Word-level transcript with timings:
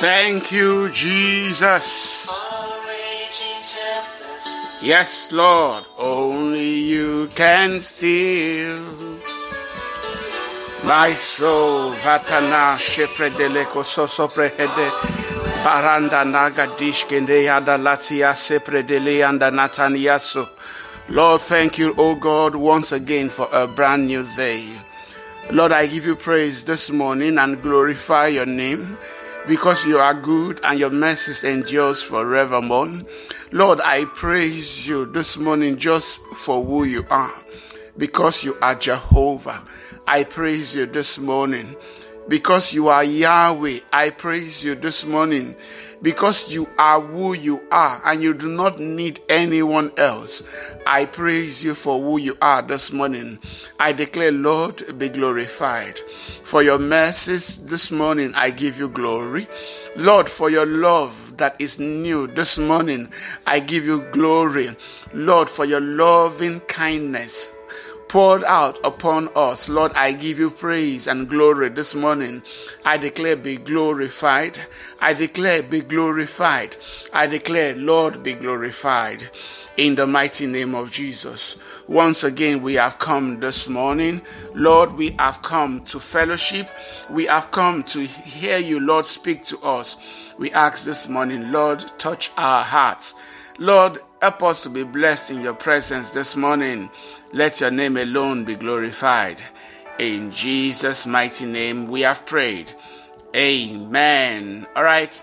Thank 0.00 0.50
you, 0.50 0.88
Jesus. 0.88 2.26
Yes, 4.80 5.30
Lord, 5.30 5.84
only 5.98 6.72
you 6.72 7.28
can 7.34 7.78
steal 7.80 8.80
my 10.84 11.14
soul. 11.14 11.92
Vatana 11.96 12.78
shepredeleko 12.78 13.84
sosoprehede. 13.84 14.88
Baranda 15.62 16.24
naga 16.24 16.66
dishkende 16.78 17.44
yada 17.44 17.76
latia 17.76 18.32
sepredele 18.32 19.22
anda 19.28 19.50
nataniaso. 19.50 20.48
Lord, 21.10 21.42
thank 21.42 21.76
you, 21.76 21.94
O 21.98 22.14
God, 22.14 22.56
once 22.56 22.92
again 22.92 23.28
for 23.28 23.50
a 23.52 23.66
brand 23.66 24.06
new 24.06 24.26
day. 24.34 24.66
Lord, 25.50 25.72
I 25.72 25.86
give 25.86 26.06
you 26.06 26.16
praise 26.16 26.64
this 26.64 26.88
morning 26.88 27.36
and 27.36 27.62
glorify 27.62 28.28
your 28.28 28.46
name 28.46 28.96
because 29.46 29.84
you 29.86 29.98
are 29.98 30.14
good 30.14 30.60
and 30.62 30.78
your 30.78 30.90
mercy 30.90 31.48
endures 31.48 32.02
forevermore. 32.02 33.02
Lord, 33.52 33.80
I 33.80 34.04
praise 34.04 34.86
you 34.86 35.06
this 35.06 35.36
morning 35.36 35.76
just 35.76 36.20
for 36.36 36.64
who 36.64 36.84
you 36.84 37.04
are 37.10 37.34
because 37.96 38.44
you 38.44 38.56
are 38.62 38.74
Jehovah. 38.74 39.62
I 40.06 40.24
praise 40.24 40.74
you 40.74 40.86
this 40.86 41.18
morning 41.18 41.76
because 42.30 42.72
you 42.72 42.86
are 42.86 43.02
Yahweh. 43.02 43.80
I 43.92 44.10
praise 44.10 44.64
you 44.64 44.76
this 44.76 45.04
morning 45.04 45.56
because 46.00 46.48
you 46.48 46.68
are 46.78 47.00
who 47.00 47.32
you 47.34 47.60
are 47.72 48.00
and 48.04 48.22
you 48.22 48.34
do 48.34 48.48
not 48.48 48.78
need 48.78 49.20
anyone 49.28 49.90
else. 49.96 50.40
I 50.86 51.06
praise 51.06 51.62
you 51.64 51.74
for 51.74 52.00
who 52.00 52.18
you 52.18 52.38
are 52.40 52.62
this 52.62 52.92
morning. 52.92 53.40
I 53.80 53.92
declare, 53.92 54.30
Lord, 54.30 54.96
be 54.96 55.08
glorified. 55.08 55.98
For 56.44 56.62
your 56.62 56.78
mercies 56.78 57.58
this 57.64 57.90
morning, 57.90 58.32
I 58.36 58.50
give 58.50 58.78
you 58.78 58.88
glory. 58.88 59.48
Lord, 59.96 60.28
for 60.28 60.50
your 60.50 60.66
love 60.66 61.36
that 61.36 61.56
is 61.58 61.80
new 61.80 62.28
this 62.28 62.58
morning, 62.58 63.12
I 63.44 63.58
give 63.58 63.84
you 63.84 64.06
glory. 64.12 64.76
Lord, 65.12 65.50
for 65.50 65.64
your 65.64 65.80
loving 65.80 66.60
kindness 66.60 67.48
poured 68.10 68.42
out 68.42 68.76
upon 68.82 69.28
us. 69.36 69.68
Lord, 69.68 69.92
I 69.92 70.10
give 70.10 70.40
you 70.40 70.50
praise 70.50 71.06
and 71.06 71.28
glory 71.30 71.68
this 71.68 71.94
morning. 71.94 72.42
I 72.84 72.96
declare, 72.96 73.36
be 73.36 73.54
glorified. 73.54 74.58
I 75.00 75.14
declare, 75.14 75.62
be 75.62 75.80
glorified. 75.82 76.76
I 77.12 77.28
declare, 77.28 77.76
Lord, 77.76 78.24
be 78.24 78.32
glorified 78.32 79.30
in 79.76 79.94
the 79.94 80.08
mighty 80.08 80.48
name 80.48 80.74
of 80.74 80.90
Jesus. 80.90 81.56
Once 81.86 82.24
again, 82.24 82.62
we 82.62 82.74
have 82.74 82.98
come 82.98 83.38
this 83.38 83.68
morning. 83.68 84.22
Lord, 84.54 84.90
we 84.94 85.12
have 85.20 85.40
come 85.42 85.84
to 85.84 86.00
fellowship. 86.00 86.68
We 87.10 87.26
have 87.26 87.52
come 87.52 87.84
to 87.84 88.04
hear 88.04 88.58
you, 88.58 88.80
Lord, 88.80 89.06
speak 89.06 89.44
to 89.44 89.58
us. 89.60 89.96
We 90.36 90.50
ask 90.50 90.84
this 90.84 91.08
morning, 91.08 91.52
Lord, 91.52 91.84
touch 91.96 92.32
our 92.36 92.64
hearts. 92.64 93.14
Lord, 93.58 94.00
help 94.20 94.42
us 94.42 94.62
to 94.62 94.68
be 94.68 94.82
blessed 94.82 95.30
in 95.30 95.40
your 95.40 95.54
presence 95.54 96.10
this 96.10 96.36
morning. 96.36 96.90
Let 97.32 97.60
your 97.60 97.70
name 97.70 97.96
alone 97.96 98.44
be 98.44 98.54
glorified. 98.54 99.40
In 99.98 100.30
Jesus' 100.30 101.06
mighty 101.06 101.46
name, 101.46 101.88
we 101.88 102.02
have 102.02 102.26
prayed. 102.26 102.70
Amen. 103.34 104.66
All 104.76 104.84
right. 104.84 105.20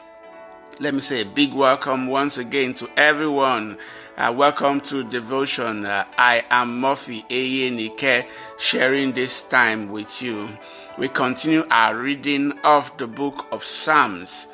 Let 0.79 0.95
me 0.95 1.01
say 1.01 1.21
a 1.21 1.25
big 1.25 1.53
welcome 1.53 2.07
once 2.07 2.39
again 2.39 2.73
to 2.75 2.89
everyone. 2.97 3.77
Uh, 4.17 4.33
welcome 4.35 4.81
to 4.81 5.03
devotion. 5.03 5.85
Uh, 5.85 6.05
I 6.17 6.43
am 6.49 6.79
Murphy 6.79 7.23
Eyenike, 7.29 8.25
sharing 8.57 9.13
this 9.13 9.43
time 9.43 9.91
with 9.91 10.23
you. 10.23 10.49
We 10.97 11.07
continue 11.07 11.65
our 11.69 11.95
reading 11.95 12.57
of 12.63 12.91
the 12.97 13.05
book 13.05 13.45
of 13.51 13.63
Psalms. 13.63 14.47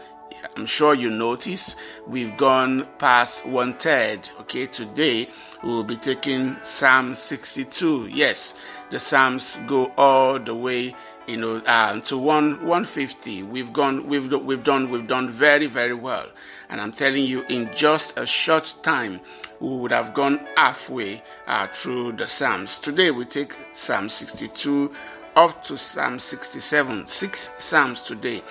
I'm 0.56 0.68
sure 0.68 0.94
you 0.94 1.10
notice 1.10 1.76
we've 2.06 2.38
gone 2.38 2.88
past 3.00 3.44
one 3.44 3.74
third. 3.74 4.30
Okay, 4.42 4.68
today 4.68 5.28
we 5.64 5.70
will 5.70 5.84
be 5.84 5.96
taking 5.96 6.58
Psalm 6.62 7.16
62. 7.16 8.10
Yes, 8.12 8.54
the 8.92 9.00
Psalms 9.00 9.58
go 9.66 9.92
all 9.98 10.40
the 10.40 10.54
way, 10.54 10.96
you 11.26 11.38
know, 11.38 11.56
uh, 11.56 12.00
to 12.02 12.20
one 12.20 12.58
150. 12.68 13.42
We've 13.44 13.74
gone, 13.74 14.06
we've 14.06 14.32
we've 14.32 14.64
done, 14.64 14.92
we've 14.92 15.08
done 15.08 15.32
very 15.32 15.66
very 15.66 15.96
well. 15.96 16.28
And 16.70 16.80
I'm 16.80 16.92
telling 16.92 17.26
you, 17.26 17.42
in 17.50 17.72
just 17.74 18.16
a 18.20 18.28
short 18.28 18.76
time, 18.84 19.22
we 19.60 19.76
would 19.76 19.92
have 19.92 20.14
gone 20.14 20.46
halfway 20.56 21.24
uh, 21.48 21.68
through 21.68 22.12
the 22.14 22.28
Psalms. 22.28 22.78
Today 22.78 23.10
we 23.10 23.26
take 23.26 23.56
Psalm 23.74 24.08
62 24.08 24.94
up 25.36 25.64
to 25.64 25.78
Psalm 25.80 26.20
67. 26.20 27.08
Six 27.08 27.52
Psalms 27.58 28.02
today. 28.02 28.44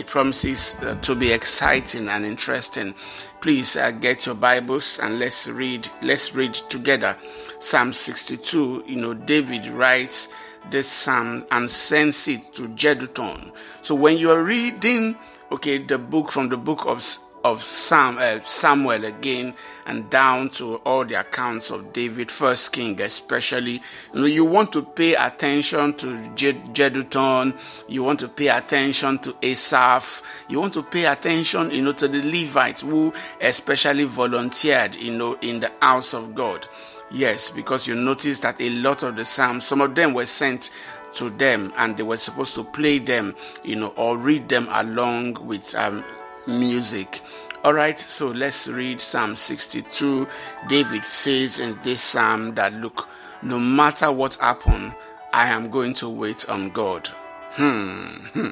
It 0.00 0.06
promises 0.06 0.76
uh, 0.80 0.94
to 1.02 1.14
be 1.14 1.30
exciting 1.30 2.08
and 2.08 2.24
interesting. 2.24 2.94
Please 3.42 3.76
uh, 3.76 3.90
get 3.90 4.24
your 4.24 4.34
Bibles 4.34 4.98
and 4.98 5.18
let's 5.18 5.46
read. 5.46 5.90
Let's 6.00 6.34
read 6.34 6.54
together. 6.54 7.18
Psalm 7.58 7.92
62. 7.92 8.84
You 8.86 8.96
know, 8.96 9.12
David 9.12 9.66
writes 9.66 10.30
this 10.70 10.88
psalm 10.88 11.46
and 11.50 11.70
sends 11.70 12.28
it 12.28 12.54
to 12.54 12.68
Jeduthun. 12.68 13.52
So 13.82 13.94
when 13.94 14.16
you 14.16 14.30
are 14.30 14.42
reading, 14.42 15.16
okay, 15.52 15.76
the 15.76 15.98
book 15.98 16.32
from 16.32 16.48
the 16.48 16.56
book 16.56 16.86
of 16.86 17.04
of 17.44 17.62
Sam, 17.62 18.18
uh, 18.18 18.40
Samuel 18.46 19.04
again 19.04 19.54
and 19.86 20.08
down 20.10 20.50
to 20.50 20.76
all 20.76 21.04
the 21.04 21.20
accounts 21.20 21.70
of 21.70 21.92
David, 21.92 22.30
First 22.30 22.72
King, 22.72 23.00
especially. 23.00 23.82
You 24.12 24.20
know, 24.20 24.26
you 24.26 24.44
want 24.44 24.72
to 24.72 24.82
pay 24.82 25.14
attention 25.14 25.94
to 25.94 26.06
Jeduthun, 26.34 27.58
you 27.88 28.02
want 28.02 28.20
to 28.20 28.28
pay 28.28 28.48
attention 28.48 29.18
to 29.20 29.34
Asaph, 29.42 30.22
you 30.48 30.60
want 30.60 30.74
to 30.74 30.82
pay 30.82 31.06
attention, 31.06 31.70
you 31.70 31.82
know, 31.82 31.92
to 31.92 32.08
the 32.08 32.22
Levites 32.22 32.82
who 32.82 33.12
especially 33.40 34.04
volunteered, 34.04 34.96
you 34.96 35.10
know, 35.10 35.34
in 35.40 35.60
the 35.60 35.72
house 35.80 36.14
of 36.14 36.34
God. 36.34 36.68
Yes, 37.10 37.50
because 37.50 37.88
you 37.88 37.96
notice 37.96 38.38
that 38.40 38.60
a 38.60 38.70
lot 38.70 39.02
of 39.02 39.16
the 39.16 39.24
Psalms, 39.24 39.64
some 39.64 39.80
of 39.80 39.96
them 39.96 40.14
were 40.14 40.26
sent 40.26 40.70
to 41.14 41.30
them 41.30 41.72
and 41.76 41.96
they 41.96 42.04
were 42.04 42.16
supposed 42.16 42.54
to 42.54 42.62
play 42.62 42.98
them, 42.98 43.34
you 43.64 43.74
know, 43.74 43.88
or 43.96 44.16
read 44.16 44.48
them 44.48 44.68
along 44.70 45.34
with 45.44 45.74
um, 45.74 46.04
music. 46.50 47.20
All 47.62 47.74
right, 47.74 48.00
so 48.00 48.28
let's 48.28 48.66
read 48.66 49.00
Psalm 49.00 49.36
62. 49.36 50.26
David 50.68 51.04
says 51.04 51.60
in 51.60 51.78
this 51.84 52.00
psalm 52.00 52.54
that, 52.54 52.72
look, 52.72 53.08
no 53.42 53.58
matter 53.58 54.10
what 54.10 54.36
happen, 54.36 54.94
I 55.32 55.48
am 55.48 55.70
going 55.70 55.94
to 55.94 56.08
wait 56.08 56.48
on 56.48 56.70
God. 56.70 57.08
Hmm. 57.52 58.50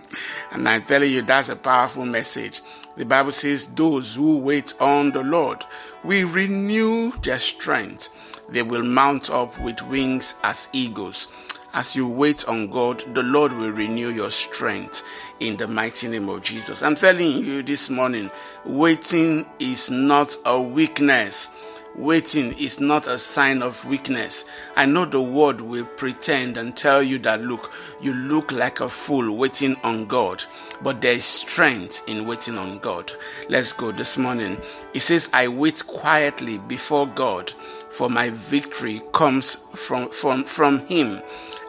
And 0.51 0.69
I'm 0.69 0.85
telling 0.85 1.13
you, 1.13 1.23
that's 1.23 1.49
a 1.49 1.57
powerful 1.57 2.05
message. 2.05 2.63
The 2.97 3.05
Bible 3.05 3.33
says, 3.33 3.67
Those 3.75 4.17
who 4.17 4.39
wait 4.39 4.75
on 4.81 5.13
the 5.13 5.23
Lord 5.23 5.65
will 6.03 6.29
renew 6.29 7.13
their 7.23 7.39
strength. 7.39 8.09
They 8.49 8.63
will 8.63 8.83
mount 8.83 9.31
up 9.31 9.59
with 9.61 9.81
wings 9.83 10.35
as 10.43 10.69
eagles. 10.73 11.29
As 11.75 11.95
you 11.95 12.09
wait 12.09 12.49
on 12.49 12.71
God, 12.71 13.05
the 13.15 13.23
Lord 13.23 13.53
will 13.53 13.71
renew 13.71 14.09
your 14.09 14.31
strength 14.31 15.03
in 15.41 15.57
the 15.57 15.69
mighty 15.69 16.09
name 16.09 16.29
of 16.29 16.43
Jesus. 16.43 16.83
I'm 16.83 16.95
telling 16.97 17.45
you 17.45 17.63
this 17.63 17.89
morning, 17.89 18.31
waiting 18.65 19.47
is 19.59 19.91
not 19.91 20.37
a 20.45 20.61
weakness. 20.61 21.51
Waiting 21.95 22.57
is 22.59 22.79
not 22.79 23.09
a 23.09 23.19
sign 23.19 23.61
of 23.61 23.85
weakness. 23.85 24.45
I 24.77 24.87
know 24.87 25.05
the 25.05 25.21
world 25.21 25.61
will 25.61 25.85
pretend 25.85 26.57
and 26.57 26.77
tell 26.77 27.03
you 27.03 27.19
that, 27.21 27.41
look, 27.41 27.73
you 28.01 28.15
look 28.15 28.53
like 28.53 28.79
a 28.79 28.89
fool 28.89 29.37
waiting 29.37 29.75
on 29.83 30.07
God, 30.07 30.45
but 30.81 31.01
there 31.01 31.15
is 31.15 31.25
strength 31.25 32.03
in 32.07 32.25
waiting 32.25 32.57
on 32.57 32.79
God. 32.79 33.13
Let's 33.49 33.73
go 33.73 33.91
this 33.91 34.17
morning. 34.17 34.61
It 34.95 35.01
says, 35.01 35.29
I 35.33 35.49
wait 35.49 35.85
quietly 35.89 36.59
before 36.59 37.09
God, 37.09 37.53
for 37.89 38.09
my 38.09 38.31
victory 38.31 39.03
comes 39.13 39.57
from, 39.75 40.09
from, 40.11 40.45
from 40.45 40.87
Him. 40.87 41.21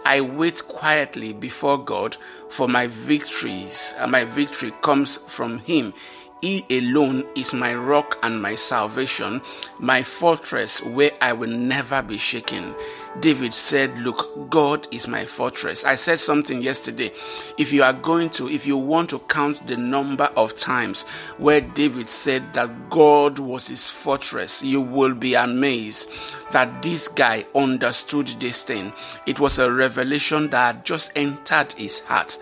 I 0.05 0.21
wait 0.21 0.67
quietly 0.67 1.33
before 1.33 1.77
God, 1.83 2.17
for 2.49 2.67
my 2.67 2.87
victories, 2.87 3.93
and 3.97 4.11
my 4.11 4.23
victory 4.23 4.73
comes 4.81 5.17
from 5.27 5.59
Him. 5.59 5.93
He 6.41 6.65
alone 6.69 7.25
is 7.35 7.53
my 7.53 7.75
rock 7.75 8.17
and 8.23 8.41
my 8.41 8.55
salvation, 8.55 9.41
my 9.77 10.03
fortress 10.03 10.81
where 10.81 11.11
I 11.19 11.33
will 11.33 11.49
never 11.49 12.01
be 12.01 12.17
shaken. 12.17 12.75
David 13.19 13.53
said, 13.53 13.97
Look, 13.97 14.49
God 14.49 14.87
is 14.91 15.07
my 15.07 15.25
fortress. 15.25 15.83
I 15.83 15.95
said 15.95 16.19
something 16.19 16.61
yesterday. 16.61 17.11
If 17.57 17.73
you 17.73 17.83
are 17.83 17.93
going 17.93 18.29
to, 18.31 18.47
if 18.49 18.65
you 18.65 18.77
want 18.77 19.09
to 19.09 19.19
count 19.19 19.65
the 19.67 19.77
number 19.77 20.25
of 20.35 20.57
times 20.57 21.03
where 21.37 21.61
David 21.61 22.09
said 22.09 22.53
that 22.53 22.89
God 22.89 23.39
was 23.39 23.67
his 23.67 23.87
fortress, 23.87 24.63
you 24.63 24.81
will 24.81 25.13
be 25.13 25.33
amazed 25.33 26.09
that 26.51 26.81
this 26.81 27.07
guy 27.07 27.45
understood 27.55 28.27
this 28.39 28.63
thing. 28.63 28.93
It 29.25 29.39
was 29.39 29.59
a 29.59 29.71
revelation 29.71 30.49
that 30.51 30.85
just 30.85 31.11
entered 31.15 31.73
his 31.73 31.99
heart. 31.99 32.37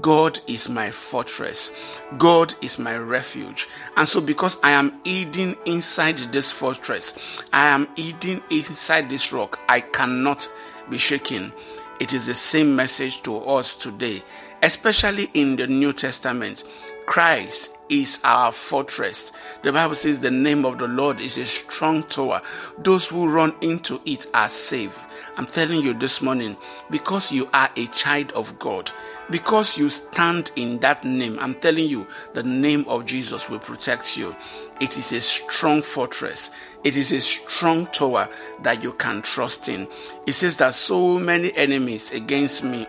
God 0.00 0.40
is 0.46 0.68
my 0.68 0.90
fortress. 0.90 1.72
God 2.18 2.54
is 2.60 2.78
my 2.78 2.96
refuge. 2.96 3.68
And 3.96 4.08
so, 4.08 4.20
because 4.20 4.58
I 4.62 4.70
am 4.70 5.00
hidden 5.04 5.56
inside 5.66 6.18
this 6.32 6.50
fortress, 6.50 7.14
I 7.52 7.68
am 7.68 7.88
hidden 7.96 8.42
inside 8.50 9.08
this 9.08 9.32
rock, 9.32 9.58
I 9.68 9.80
cannot 9.80 10.48
be 10.90 10.98
shaken. 10.98 11.52
It 12.00 12.12
is 12.12 12.26
the 12.26 12.34
same 12.34 12.76
message 12.76 13.22
to 13.22 13.38
us 13.38 13.74
today, 13.74 14.22
especially 14.62 15.30
in 15.34 15.56
the 15.56 15.66
New 15.66 15.92
Testament. 15.92 16.64
Christ 17.06 17.70
is 17.88 18.20
our 18.22 18.52
fortress. 18.52 19.32
The 19.62 19.72
Bible 19.72 19.94
says 19.94 20.18
the 20.18 20.30
name 20.30 20.64
of 20.64 20.78
the 20.78 20.86
Lord 20.86 21.20
is 21.20 21.38
a 21.38 21.46
strong 21.46 22.02
tower. 22.04 22.42
Those 22.78 23.06
who 23.08 23.28
run 23.28 23.54
into 23.62 24.00
it 24.04 24.26
are 24.34 24.48
safe. 24.48 25.06
I'm 25.36 25.46
telling 25.46 25.82
you 25.82 25.94
this 25.94 26.20
morning, 26.20 26.56
because 26.90 27.32
you 27.32 27.48
are 27.54 27.70
a 27.76 27.86
child 27.88 28.32
of 28.32 28.58
God, 28.58 28.90
because 29.30 29.76
you 29.76 29.90
stand 29.90 30.52
in 30.56 30.78
that 30.78 31.04
name, 31.04 31.38
I'm 31.38 31.54
telling 31.56 31.86
you, 31.86 32.06
the 32.34 32.42
name 32.42 32.84
of 32.88 33.04
Jesus 33.04 33.48
will 33.48 33.58
protect 33.58 34.16
you. 34.16 34.34
It 34.80 34.96
is 34.96 35.12
a 35.12 35.20
strong 35.20 35.82
fortress. 35.82 36.50
It 36.84 36.96
is 36.96 37.12
a 37.12 37.20
strong 37.20 37.86
tower 37.88 38.28
that 38.62 38.82
you 38.82 38.92
can 38.92 39.22
trust 39.22 39.68
in. 39.68 39.88
It 40.26 40.32
says 40.32 40.56
that 40.58 40.74
so 40.74 41.18
many 41.18 41.54
enemies 41.56 42.12
against 42.12 42.64
me, 42.64 42.86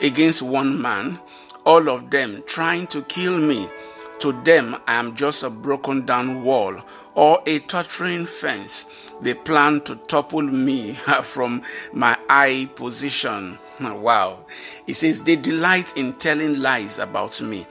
against 0.00 0.42
one 0.42 0.80
man, 0.80 1.20
all 1.64 1.88
of 1.88 2.10
them 2.10 2.42
trying 2.46 2.86
to 2.88 3.02
kill 3.02 3.38
me. 3.38 3.68
To 4.20 4.32
them, 4.42 4.76
I 4.88 4.94
am 4.94 5.14
just 5.14 5.44
a 5.44 5.50
broken 5.50 6.04
down 6.04 6.42
wall 6.42 6.82
or 7.14 7.40
a 7.46 7.60
tottering 7.60 8.26
fence. 8.26 8.86
They 9.20 9.34
plan 9.34 9.82
to 9.82 9.94
topple 9.94 10.42
me 10.42 10.94
from 11.22 11.62
my 11.92 12.18
high 12.28 12.66
position. 12.66 13.58
Wow. 13.80 14.40
He 14.86 14.92
says, 14.92 15.22
They 15.22 15.36
delight 15.36 15.96
in 15.96 16.14
telling 16.14 16.58
lies 16.58 16.98
about 16.98 17.40
me. 17.40 17.66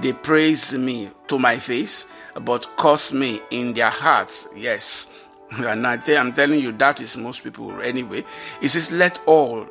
They 0.00 0.12
praise 0.12 0.72
me 0.72 1.10
to 1.28 1.38
my 1.38 1.58
face, 1.58 2.06
but 2.40 2.68
curse 2.76 3.12
me 3.12 3.40
in 3.50 3.74
their 3.74 3.90
hearts. 3.90 4.48
Yes. 4.54 5.08
And 5.52 5.86
I 5.86 5.98
tell, 5.98 6.18
I'm 6.18 6.32
telling 6.32 6.60
you, 6.60 6.72
that 6.72 7.02
is 7.02 7.14
most 7.14 7.44
people 7.44 7.82
anyway. 7.82 8.24
He 8.60 8.68
says, 8.68 8.90
Let 8.90 9.20
all 9.26 9.66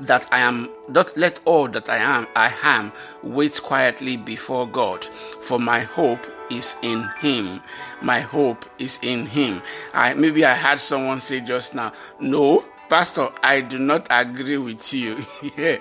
that 0.00 0.26
I 0.32 0.40
am 0.40 0.70
not 0.88 1.16
let 1.16 1.40
all 1.44 1.68
that 1.68 1.88
I 1.88 1.98
am 1.98 2.26
I 2.34 2.54
am 2.62 2.92
wait 3.22 3.62
quietly 3.62 4.16
before 4.16 4.66
God 4.66 5.06
for 5.40 5.58
my 5.58 5.80
hope 5.80 6.26
is 6.50 6.74
in 6.82 7.08
him 7.18 7.62
my 8.00 8.20
hope 8.20 8.64
is 8.78 8.98
in 9.02 9.26
him 9.26 9.62
I 9.92 10.14
maybe 10.14 10.44
I 10.44 10.54
had 10.54 10.80
someone 10.80 11.20
say 11.20 11.40
just 11.40 11.74
now 11.74 11.92
no 12.18 12.64
pastor 12.90 13.30
I 13.42 13.60
do 13.60 13.78
not 13.78 14.06
agree 14.10 14.58
with 14.58 14.92
you. 14.92 15.24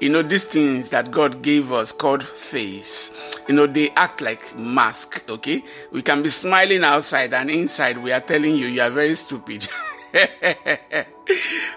You 0.00 0.08
know 0.10 0.22
these 0.22 0.44
things 0.44 0.90
that 0.90 1.10
God 1.10 1.42
gave 1.42 1.72
us 1.72 1.90
called 1.90 2.22
face 2.22 3.10
you 3.48 3.54
know 3.54 3.66
they 3.66 3.90
act 3.90 4.20
like 4.20 4.56
mask 4.56 5.24
okay? 5.28 5.64
We 5.90 6.02
can 6.02 6.22
be 6.22 6.28
smiling 6.28 6.84
outside 6.84 7.32
and 7.34 7.50
inside 7.50 7.98
we 7.98 8.12
are 8.12 8.20
telling 8.20 8.54
you 8.56 8.66
you 8.66 8.82
are 8.82 8.90
very 8.90 9.14
stupid 9.14 9.68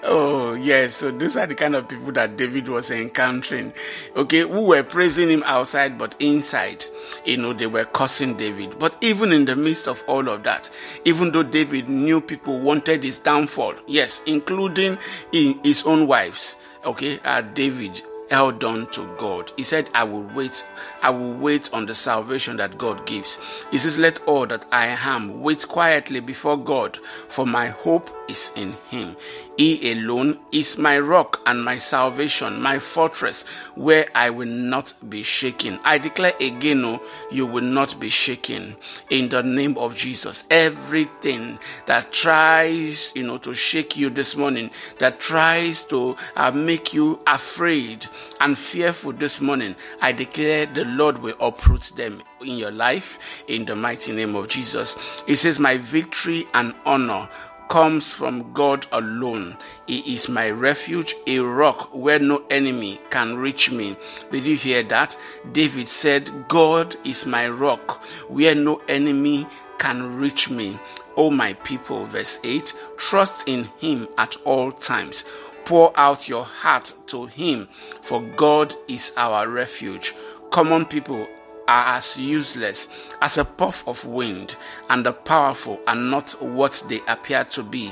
oh, 0.03 0.53
yes. 0.53 0.95
So 0.95 1.11
these 1.11 1.37
are 1.37 1.47
the 1.47 1.55
kind 1.55 1.75
of 1.75 1.87
people 1.87 2.11
that 2.13 2.37
David 2.37 2.67
was 2.69 2.91
encountering. 2.91 3.73
Okay, 4.15 4.39
who 4.39 4.61
were 4.61 4.83
praising 4.83 5.29
him 5.29 5.43
outside, 5.45 5.97
but 5.97 6.15
inside, 6.19 6.85
you 7.25 7.37
know, 7.37 7.53
they 7.53 7.67
were 7.67 7.85
cursing 7.85 8.37
David. 8.37 8.77
But 8.79 8.95
even 9.01 9.31
in 9.31 9.45
the 9.45 9.55
midst 9.55 9.87
of 9.87 10.03
all 10.07 10.29
of 10.29 10.43
that, 10.43 10.69
even 11.05 11.31
though 11.31 11.43
David 11.43 11.89
knew 11.89 12.21
people 12.21 12.59
wanted 12.59 13.03
his 13.03 13.19
downfall, 13.19 13.75
yes, 13.87 14.21
including 14.25 14.97
his 15.31 15.83
own 15.83 16.07
wives, 16.07 16.57
okay, 16.85 17.19
uh, 17.23 17.41
David 17.41 18.01
held 18.31 18.63
on 18.63 18.87
to 18.91 19.05
God. 19.17 19.51
He 19.57 19.63
said, 19.63 19.89
I 19.93 20.05
will 20.05 20.23
wait, 20.33 20.65
I 21.03 21.09
will 21.09 21.33
wait 21.33 21.71
on 21.73 21.85
the 21.85 21.93
salvation 21.93 22.55
that 22.57 22.77
God 22.77 23.05
gives. 23.05 23.37
He 23.71 23.77
says, 23.77 23.97
Let 23.97 24.23
all 24.23 24.47
that 24.47 24.65
I 24.71 24.87
am 24.87 25.41
wait 25.41 25.67
quietly 25.67 26.21
before 26.21 26.57
God, 26.57 26.97
for 27.27 27.45
my 27.45 27.67
hope 27.67 28.09
is 28.29 28.51
in 28.55 28.73
Him. 28.89 29.17
He 29.57 29.91
alone 29.91 30.39
is 30.51 30.77
my 30.77 30.97
rock 30.97 31.41
and 31.45 31.63
my 31.63 31.77
salvation, 31.77 32.61
my 32.61 32.79
fortress, 32.79 33.43
where 33.75 34.07
I 34.15 34.29
will 34.29 34.47
not 34.47 34.93
be 35.09 35.23
shaken. 35.23 35.79
I 35.83 35.97
declare 35.97 36.33
again, 36.39 36.81
no, 36.81 37.01
you 37.29 37.45
will 37.45 37.63
not 37.63 37.99
be 37.99 38.09
shaken 38.09 38.75
in 39.09 39.29
the 39.29 39.43
name 39.43 39.77
of 39.77 39.95
Jesus. 39.95 40.45
Everything 40.49 41.59
that 41.85 42.11
tries, 42.11 43.11
you 43.13 43.23
know, 43.23 43.37
to 43.39 43.53
shake 43.53 43.97
you 43.97 44.09
this 44.09 44.35
morning, 44.35 44.71
that 44.99 45.19
tries 45.19 45.83
to 45.83 46.15
uh, 46.35 46.51
make 46.51 46.93
you 46.93 47.19
afraid 47.27 48.07
and 48.39 48.57
fearful 48.57 49.11
this 49.13 49.41
morning, 49.41 49.75
I 50.01 50.11
declare 50.13 50.65
the 50.65 50.85
Lord 50.85 51.19
will 51.19 51.35
uproot 51.39 51.91
them 51.95 52.23
in 52.41 52.57
your 52.57 52.71
life 52.71 53.19
in 53.47 53.65
the 53.65 53.75
mighty 53.75 54.11
name 54.11 54.35
of 54.35 54.47
Jesus. 54.47 54.97
He 55.27 55.35
says, 55.35 55.59
My 55.59 55.77
victory 55.77 56.47
and 56.53 56.73
honor 56.85 57.29
comes 57.71 58.11
from 58.11 58.51
God 58.51 58.85
alone. 58.91 59.55
He 59.87 60.13
is 60.13 60.27
my 60.27 60.49
refuge, 60.49 61.15
a 61.25 61.39
rock 61.39 61.87
where 61.93 62.19
no 62.19 62.43
enemy 62.49 62.99
can 63.09 63.37
reach 63.37 63.71
me. 63.71 63.95
Did 64.29 64.45
you 64.45 64.57
hear 64.57 64.83
that? 64.83 65.17
David 65.53 65.87
said, 65.87 66.49
God 66.49 66.97
is 67.05 67.25
my 67.25 67.47
rock 67.47 68.03
where 68.27 68.55
no 68.55 68.81
enemy 68.89 69.47
can 69.77 70.17
reach 70.17 70.49
me. 70.49 70.77
O 71.15 71.27
oh, 71.27 71.29
my 71.29 71.53
people, 71.53 72.05
verse 72.07 72.41
8, 72.43 72.73
trust 72.97 73.47
in 73.47 73.69
him 73.79 74.09
at 74.17 74.35
all 74.43 74.73
times. 74.73 75.23
Pour 75.63 75.97
out 75.97 76.27
your 76.27 76.43
heart 76.43 76.93
to 77.07 77.27
him, 77.27 77.69
for 78.01 78.21
God 78.35 78.75
is 78.89 79.13
our 79.15 79.47
refuge. 79.47 80.13
Common 80.49 80.83
people, 80.83 81.25
are 81.71 81.95
as 81.95 82.17
useless 82.17 82.89
as 83.21 83.37
a 83.37 83.45
puff 83.45 83.87
of 83.87 84.03
wind, 84.03 84.57
and 84.89 85.05
the 85.05 85.13
powerful 85.13 85.79
are 85.87 85.95
not 85.95 86.31
what 86.41 86.83
they 86.89 86.99
appear 87.07 87.45
to 87.45 87.63
be. 87.63 87.89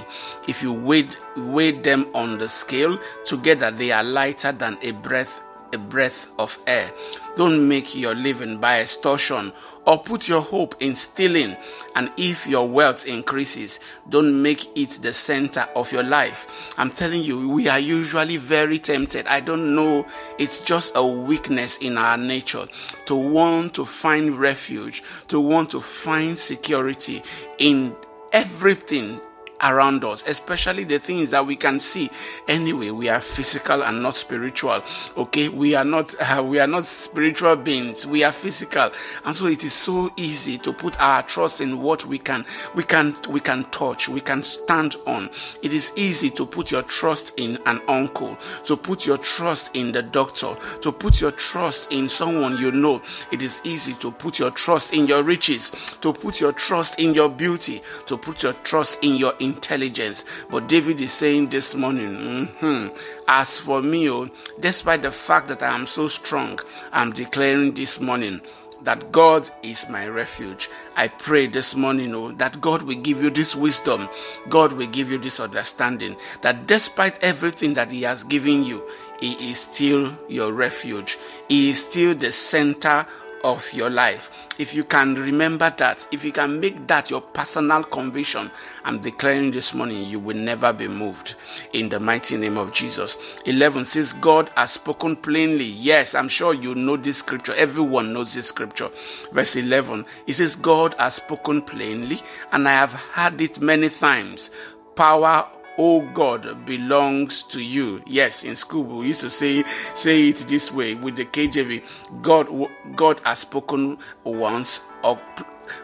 If 0.47 0.61
you 0.61 0.73
weigh, 0.73 1.07
weigh 1.37 1.71
them 1.71 2.09
on 2.13 2.39
the 2.39 2.49
scale, 2.49 2.99
together 3.25 3.71
they 3.71 3.91
are 3.91 4.03
lighter 4.03 4.51
than 4.51 4.77
a 4.81 4.91
breath 4.91 5.41
a 5.71 5.77
breath 5.77 6.31
of 6.39 6.57
air. 6.65 6.91
Don't 7.39 7.69
make 7.69 7.95
your 7.95 8.15
living 8.15 8.57
by 8.57 8.81
extortion 8.81 9.53
or 9.87 9.97
put 9.97 10.27
your 10.27 10.41
hope 10.41 10.75
in 10.81 10.93
stealing. 10.93 11.55
And 11.95 12.11
if 12.17 12.45
your 12.45 12.67
wealth 12.67 13.07
increases, 13.07 13.79
don't 14.09 14.41
make 14.41 14.77
it 14.77 14.99
the 15.01 15.13
center 15.13 15.61
of 15.73 15.89
your 15.93 16.03
life. 16.03 16.47
I'm 16.77 16.89
telling 16.91 17.21
you, 17.21 17.47
we 17.47 17.69
are 17.69 17.79
usually 17.79 18.35
very 18.35 18.77
tempted. 18.77 19.25
I 19.25 19.39
don't 19.39 19.73
know, 19.73 20.05
it's 20.37 20.59
just 20.59 20.91
a 20.95 21.07
weakness 21.07 21.77
in 21.77 21.97
our 21.97 22.17
nature 22.17 22.67
to 23.05 23.15
want 23.15 23.73
to 23.75 23.85
find 23.85 24.37
refuge, 24.37 25.01
to 25.29 25.39
want 25.39 25.69
to 25.69 25.79
find 25.79 26.37
security 26.37 27.23
in 27.57 27.95
everything 28.33 29.21
around 29.61 30.03
us, 30.03 30.23
especially 30.27 30.83
the 30.83 30.99
things 30.99 31.31
that 31.31 31.45
we 31.45 31.55
can 31.55 31.79
see. 31.79 32.09
Anyway, 32.47 32.89
we 32.89 33.09
are 33.09 33.21
physical 33.21 33.83
and 33.83 34.01
not 34.01 34.15
spiritual. 34.15 34.83
Okay, 35.17 35.49
we 35.49 35.75
are 35.75 35.85
not 35.85 36.15
uh, 36.19 36.43
we 36.43 36.59
are 36.59 36.67
not 36.67 36.85
spiritual 36.85 37.55
beings. 37.55 38.05
We 38.05 38.23
are 38.23 38.31
physical, 38.31 38.91
and 39.25 39.35
so 39.35 39.47
it 39.47 39.63
is 39.63 39.73
so 39.73 40.11
easy 40.17 40.57
to 40.59 40.73
put 40.73 40.99
our 40.99 41.23
trust 41.23 41.61
in 41.61 41.81
what 41.81 42.05
we 42.05 42.17
can 42.19 42.45
we 42.75 42.83
can 42.83 43.15
we 43.29 43.39
can 43.39 43.65
touch, 43.71 44.09
we 44.09 44.21
can 44.21 44.43
stand 44.43 44.95
on. 45.05 45.29
It 45.61 45.73
is 45.73 45.91
easy 45.95 46.29
to 46.31 46.45
put 46.45 46.71
your 46.71 46.83
trust 46.83 47.33
in 47.37 47.59
an 47.65 47.81
uncle, 47.87 48.37
to 48.65 48.77
put 48.77 49.05
your 49.05 49.17
trust 49.17 49.75
in 49.75 49.91
the 49.91 50.01
doctor, 50.01 50.55
to 50.81 50.91
put 50.91 51.21
your 51.21 51.31
trust 51.31 51.91
in 51.91 52.09
someone 52.09 52.57
you 52.57 52.71
know. 52.71 53.01
It 53.31 53.41
is 53.41 53.61
easy 53.63 53.93
to 53.95 54.11
put 54.11 54.39
your 54.39 54.51
trust 54.51 54.93
in 54.93 55.07
your 55.07 55.23
riches, 55.23 55.71
to 56.01 56.13
put 56.13 56.39
your 56.39 56.51
trust 56.51 56.99
in 56.99 57.13
your 57.13 57.29
beauty, 57.29 57.81
to 58.07 58.17
put 58.17 58.43
your 58.43 58.53
trust 58.53 59.03
in 59.03 59.15
your 59.15 59.33
intelligence. 59.55 60.23
But 60.49 60.67
David 60.67 61.01
is 61.01 61.13
saying 61.13 61.49
this 61.49 61.75
morning, 61.75 62.15
mm-hmm, 62.15 62.97
as 63.27 63.59
for 63.59 63.81
me, 63.81 64.09
oh, 64.09 64.29
despite 64.59 65.01
the 65.01 65.11
fact 65.11 65.47
that 65.49 65.63
I 65.63 65.73
am 65.75 65.87
so 65.87 66.07
strong, 66.07 66.59
I'm 66.91 67.11
declaring 67.11 67.73
this 67.73 67.99
morning 67.99 68.41
that 68.83 69.11
God 69.11 69.49
is 69.61 69.87
my 69.89 70.07
refuge. 70.07 70.69
I 70.95 71.07
pray 71.07 71.47
this 71.47 71.75
morning, 71.75 72.13
oh, 72.15 72.31
that 72.33 72.61
God 72.61 72.83
will 72.83 72.95
give 72.95 73.21
you 73.21 73.29
this 73.29 73.55
wisdom. 73.55 74.09
God 74.47 74.73
will 74.73 74.87
give 74.87 75.11
you 75.11 75.17
this 75.17 75.39
understanding 75.39 76.15
that 76.41 76.67
despite 76.67 77.21
everything 77.23 77.73
that 77.73 77.91
He 77.91 78.03
has 78.03 78.23
given 78.23 78.63
you, 78.63 78.83
He 79.19 79.51
is 79.51 79.59
still 79.59 80.15
your 80.27 80.53
refuge. 80.53 81.17
He 81.47 81.71
is 81.71 81.81
still 81.83 82.15
the 82.15 82.31
center 82.31 83.05
of 83.43 83.71
your 83.73 83.89
life. 83.89 84.31
If 84.57 84.73
you 84.73 84.83
can 84.83 85.15
remember 85.15 85.73
that, 85.77 86.07
if 86.11 86.25
you 86.25 86.31
can 86.31 86.59
make 86.59 86.87
that 86.87 87.09
your 87.09 87.21
personal 87.21 87.83
conviction, 87.83 88.51
I'm 88.83 88.99
declaring 88.99 89.51
this 89.51 89.73
morning 89.73 90.05
you 90.05 90.19
will 90.19 90.37
never 90.37 90.73
be 90.73 90.87
moved 90.87 91.35
in 91.73 91.89
the 91.89 91.99
mighty 91.99 92.37
name 92.37 92.57
of 92.57 92.73
Jesus. 92.73 93.17
11 93.45 93.85
says, 93.85 94.13
God 94.13 94.49
has 94.55 94.71
spoken 94.71 95.15
plainly. 95.15 95.65
Yes, 95.65 96.15
I'm 96.15 96.29
sure 96.29 96.53
you 96.53 96.75
know 96.75 96.97
this 96.97 97.17
scripture. 97.17 97.53
Everyone 97.55 98.13
knows 98.13 98.33
this 98.33 98.47
scripture. 98.47 98.89
Verse 99.31 99.55
11, 99.55 100.05
it 100.27 100.33
says, 100.33 100.55
God 100.55 100.95
has 100.95 101.15
spoken 101.15 101.61
plainly, 101.61 102.21
and 102.51 102.67
I 102.67 102.73
have 102.73 102.93
heard 102.93 103.41
it 103.41 103.61
many 103.61 103.89
times. 103.89 104.51
Power 104.95 105.47
oh 105.79 106.01
God, 106.13 106.65
belongs 106.65 107.41
to 107.43 107.63
you. 107.63 108.03
Yes, 108.05 108.43
in 108.43 108.55
school 108.55 108.83
we 108.83 109.07
used 109.07 109.21
to 109.21 109.29
say 109.29 109.63
say 109.95 110.27
it 110.27 110.45
this 110.49 110.71
way 110.71 110.93
with 110.93 111.15
the 111.15 111.25
KJV. 111.25 111.83
God, 112.21 112.47
God 112.95 113.21
has 113.23 113.39
spoken 113.39 113.97
once 114.25 114.81
or, 115.03 115.19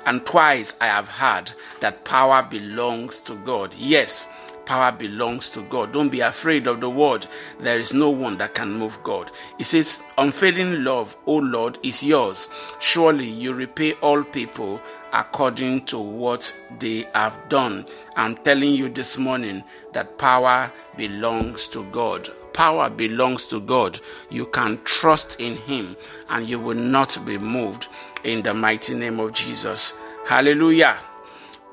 and 0.06 0.24
twice 0.26 0.76
I 0.82 0.88
have 0.88 1.08
heard 1.08 1.54
that 1.80 2.04
power 2.04 2.44
belongs 2.44 3.20
to 3.22 3.36
God. 3.38 3.74
Yes, 3.76 4.28
Power 4.66 4.92
belongs 4.92 5.50
to 5.50 5.62
God. 5.64 5.94
Don't 5.94 6.10
be 6.10 6.22
afraid 6.22 6.68
of 6.68 6.82
the 6.82 6.90
word. 6.90 7.28
There 7.60 7.80
is 7.80 7.94
no 7.94 8.10
one 8.10 8.38
that 8.40 8.56
can 8.56 8.74
move 8.74 8.98
God. 9.04 9.32
He 9.58 9.64
says, 9.64 10.02
Unfailing 10.18 10.84
love, 10.84 11.16
O 11.26 11.36
Lord, 11.36 11.78
is 11.84 12.02
yours. 12.02 12.50
Surely 12.80 13.28
you 13.28 13.54
repay 13.54 13.94
all 13.94 14.24
people 14.24 14.82
according 15.14 15.86
to 15.86 16.00
what 16.00 16.54
they 16.80 17.08
have 17.14 17.38
done. 17.50 17.86
I'm 18.16 18.36
telling 18.38 18.74
you 18.74 18.90
this 18.90 19.18
morning 19.18 19.64
that 19.94 20.18
power 20.18 20.72
belongs 20.98 21.68
to 21.70 21.84
God. 21.92 22.30
Power 22.54 22.90
belongs 22.90 23.46
to 23.48 23.60
God. 23.62 24.00
You 24.30 24.46
can 24.48 24.82
trust 24.84 25.40
in 25.40 25.58
Him 25.58 25.96
and 26.30 26.48
you 26.48 26.60
will 26.60 26.76
not 26.76 27.24
be 27.26 27.38
moved 27.38 27.88
in 28.24 28.42
the 28.42 28.54
mighty 28.54 28.94
name 28.94 29.20
of 29.20 29.34
Jesus. 29.34 29.94
Hallelujah. 30.26 30.98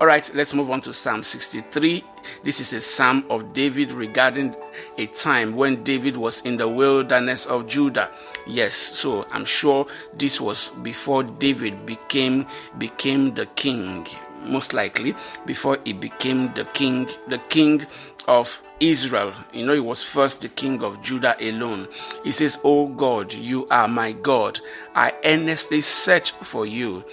All 0.00 0.06
right, 0.06 0.28
let's 0.34 0.52
move 0.52 0.70
on 0.70 0.80
to 0.82 0.92
Psalm 0.92 1.22
63. 1.22 2.04
This 2.44 2.60
is 2.60 2.72
a 2.72 2.80
psalm 2.80 3.24
of 3.30 3.52
David 3.52 3.92
regarding 3.92 4.54
a 4.98 5.06
time 5.06 5.56
when 5.56 5.82
David 5.84 6.16
was 6.16 6.40
in 6.42 6.56
the 6.56 6.68
wilderness 6.68 7.46
of 7.46 7.66
Judah. 7.66 8.10
Yes, 8.46 8.74
so 8.74 9.26
I'm 9.30 9.44
sure 9.44 9.86
this 10.16 10.40
was 10.40 10.70
before 10.82 11.22
David 11.22 11.86
became 11.86 12.46
became 12.78 13.34
the 13.34 13.46
king, 13.46 14.06
most 14.44 14.72
likely 14.72 15.14
before 15.46 15.78
he 15.84 15.92
became 15.92 16.52
the 16.54 16.64
king, 16.66 17.08
the 17.28 17.38
king 17.48 17.86
of 18.26 18.62
Israel. 18.80 19.32
You 19.52 19.64
know, 19.64 19.74
he 19.74 19.80
was 19.80 20.02
first 20.02 20.40
the 20.40 20.48
king 20.48 20.82
of 20.82 21.00
Judah 21.02 21.36
alone. 21.40 21.88
He 22.24 22.32
says, 22.32 22.58
Oh 22.64 22.88
God, 22.88 23.32
you 23.32 23.66
are 23.68 23.88
my 23.88 24.12
God. 24.12 24.60
I 24.94 25.14
earnestly 25.24 25.80
search 25.80 26.32
for 26.32 26.66
you. 26.66 27.04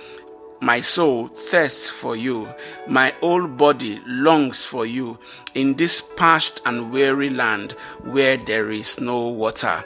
My 0.62 0.82
soul 0.82 1.30
thirsts 1.30 1.90
for 1.90 2.18
you. 2.18 2.50
My 2.86 3.14
whole 3.22 3.48
body 3.48 4.02
longs 4.06 4.66
for 4.66 4.86
you 4.86 5.18
in 5.56 5.76
this 5.76 6.02
parched 6.02 6.62
and 6.66 6.92
weary 6.92 7.30
land 7.30 7.74
where 8.04 8.36
there 8.36 8.70
is 8.70 9.00
no 9.00 9.30
water. 9.30 9.86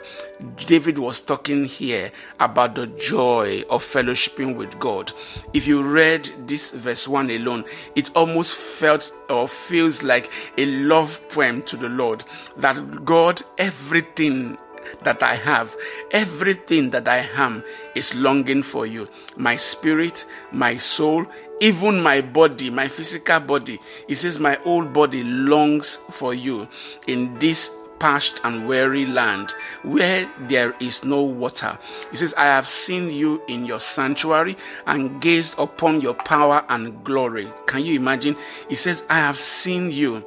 David 0.56 0.98
was 0.98 1.20
talking 1.20 1.64
here 1.64 2.10
about 2.40 2.74
the 2.74 2.88
joy 2.88 3.62
of 3.70 3.84
fellowshipping 3.84 4.56
with 4.56 4.78
God. 4.80 5.12
If 5.52 5.68
you 5.68 5.80
read 5.80 6.28
this 6.48 6.70
verse 6.70 7.06
1 7.06 7.30
alone, 7.30 7.64
it 7.94 8.10
almost 8.16 8.54
felt 8.54 9.12
or 9.30 9.46
feels 9.46 10.02
like 10.02 10.30
a 10.58 10.66
love 10.66 11.20
poem 11.28 11.62
to 11.62 11.76
the 11.76 11.88
Lord 11.88 12.24
that 12.56 13.04
God, 13.04 13.42
everything 13.58 14.58
that 15.02 15.22
I 15.22 15.34
have, 15.34 15.76
everything 16.10 16.90
that 16.90 17.08
I 17.08 17.28
am 17.36 17.62
is 17.94 18.14
longing 18.14 18.62
for 18.62 18.86
you. 18.86 19.08
My 19.36 19.56
spirit, 19.56 20.24
my 20.52 20.76
soul, 20.76 21.26
even 21.60 22.00
my 22.00 22.20
body, 22.20 22.70
my 22.70 22.88
physical 22.88 23.40
body. 23.40 23.80
He 24.08 24.14
says, 24.14 24.38
My 24.38 24.54
whole 24.54 24.84
body 24.84 25.22
longs 25.22 25.98
for 26.10 26.34
you 26.34 26.68
in 27.06 27.38
this 27.38 27.70
parched 27.98 28.40
and 28.44 28.68
weary 28.68 29.06
land 29.06 29.54
where 29.82 30.28
there 30.48 30.74
is 30.80 31.04
no 31.04 31.22
water. 31.22 31.78
He 32.10 32.16
says, 32.16 32.34
I 32.36 32.44
have 32.44 32.68
seen 32.68 33.10
you 33.10 33.40
in 33.48 33.64
your 33.64 33.80
sanctuary 33.80 34.56
and 34.86 35.22
gazed 35.22 35.54
upon 35.58 36.00
your 36.00 36.14
power 36.14 36.64
and 36.68 37.02
glory. 37.04 37.50
Can 37.66 37.84
you 37.84 37.94
imagine? 37.94 38.36
He 38.68 38.74
says, 38.74 39.04
I 39.08 39.14
have 39.14 39.40
seen 39.40 39.90
you 39.90 40.24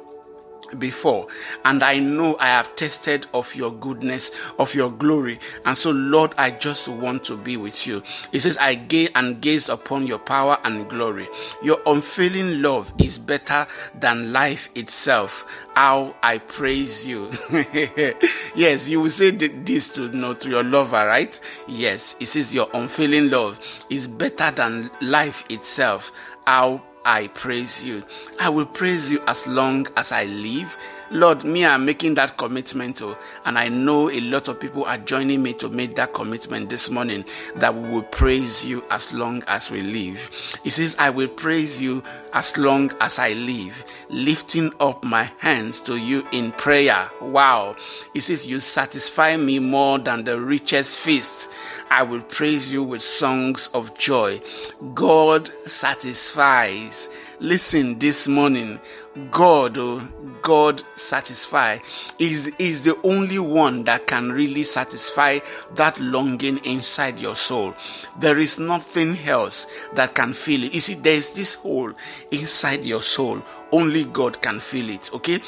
before. 0.78 1.26
And 1.64 1.82
i 1.82 1.98
know 1.98 2.36
i 2.38 2.46
have 2.46 2.74
tasted 2.76 3.26
of 3.34 3.54
your 3.54 3.72
goodness 3.72 4.30
of 4.58 4.74
your 4.74 4.90
glory. 4.90 5.38
And 5.64 5.76
so 5.76 5.90
lord 5.90 6.34
i 6.36 6.50
just 6.50 6.88
want 6.88 7.24
to 7.24 7.36
be 7.36 7.56
with 7.56 7.86
you. 7.86 8.02
He 8.32 8.40
says 8.40 8.56
i 8.58 8.74
gaze 8.74 9.10
and 9.14 9.40
gaze 9.40 9.68
upon 9.68 10.06
your 10.06 10.18
power 10.18 10.58
and 10.64 10.88
glory. 10.88 11.28
Your 11.62 11.80
unfailing 11.86 12.62
love 12.62 12.92
is 12.98 13.18
better 13.18 13.66
than 13.98 14.32
life 14.32 14.70
itself. 14.74 15.44
How 15.74 16.14
i 16.22 16.38
praise 16.38 17.06
you. 17.06 17.30
Yes 18.54 18.88
you 18.88 19.00
will 19.00 19.10
say 19.10 19.30
this 19.30 19.88
to 19.90 20.08
know 20.08 20.34
to 20.34 20.48
your 20.48 20.62
lover 20.62 21.06
right? 21.06 21.38
Yes. 21.66 22.16
He 22.18 22.24
says 22.24 22.54
your 22.54 22.68
unfailing 22.74 23.30
love 23.30 23.60
is 23.90 24.06
better 24.06 24.50
than 24.50 24.90
life 25.00 25.44
itself 25.48 26.12
how 26.48 26.80
I 27.04 27.26
praise 27.26 27.84
you. 27.84 28.02
I 28.40 28.48
will 28.48 28.64
praise 28.64 29.10
you 29.12 29.20
as 29.26 29.46
long 29.46 29.86
as 29.98 30.12
I 30.12 30.24
live. 30.24 30.74
Lord, 31.10 31.44
me, 31.44 31.64
I'm 31.64 31.84
making 31.84 32.14
that 32.14 32.36
commitment, 32.36 33.00
oh, 33.00 33.16
and 33.44 33.58
I 33.58 33.68
know 33.68 34.10
a 34.10 34.20
lot 34.20 34.48
of 34.48 34.60
people 34.60 34.84
are 34.84 34.98
joining 34.98 35.42
me 35.42 35.54
to 35.54 35.68
make 35.68 35.96
that 35.96 36.12
commitment 36.12 36.68
this 36.68 36.90
morning 36.90 37.24
that 37.56 37.74
we 37.74 37.88
will 37.88 38.02
praise 38.02 38.64
you 38.64 38.84
as 38.90 39.12
long 39.12 39.42
as 39.46 39.70
we 39.70 39.80
live. 39.80 40.30
He 40.64 40.70
says, 40.70 40.94
I 40.98 41.10
will 41.10 41.28
praise 41.28 41.80
you 41.80 42.02
as 42.32 42.56
long 42.58 42.92
as 43.00 43.18
I 43.18 43.32
live, 43.32 43.84
lifting 44.10 44.72
up 44.80 45.02
my 45.02 45.30
hands 45.38 45.80
to 45.82 45.96
you 45.96 46.26
in 46.32 46.52
prayer. 46.52 47.10
Wow. 47.22 47.76
He 48.12 48.20
says, 48.20 48.46
You 48.46 48.60
satisfy 48.60 49.36
me 49.36 49.58
more 49.58 49.98
than 49.98 50.24
the 50.24 50.40
richest 50.40 50.98
feast. 50.98 51.48
I 51.90 52.02
will 52.02 52.20
praise 52.20 52.70
you 52.70 52.82
with 52.82 53.02
songs 53.02 53.70
of 53.72 53.96
joy. 53.96 54.42
God 54.94 55.50
satisfies. 55.66 57.08
Listen 57.40 57.98
this 57.98 58.26
morning, 58.26 58.80
God, 59.30 59.78
oh, 59.78 60.08
God 60.42 60.82
satisfy 60.94 61.78
is, 62.18 62.50
is 62.58 62.82
the 62.82 62.98
only 63.02 63.38
one 63.38 63.84
that 63.84 64.06
can 64.06 64.32
really 64.32 64.64
satisfy 64.64 65.40
that 65.74 65.98
longing 66.00 66.58
inside 66.64 67.18
your 67.18 67.36
soul. 67.36 67.74
There 68.18 68.38
is 68.38 68.58
nothing 68.58 69.18
else 69.26 69.66
that 69.94 70.14
can 70.14 70.34
fill 70.34 70.64
it. 70.64 70.72
You 70.74 70.80
see, 70.80 70.94
there's 70.94 71.30
this 71.30 71.54
hole 71.54 71.92
inside 72.30 72.86
your 72.86 73.02
soul. 73.02 73.42
Only 73.72 74.04
God 74.04 74.40
can 74.40 74.60
fill 74.60 74.88
it. 74.90 75.12
Okay? 75.12 75.40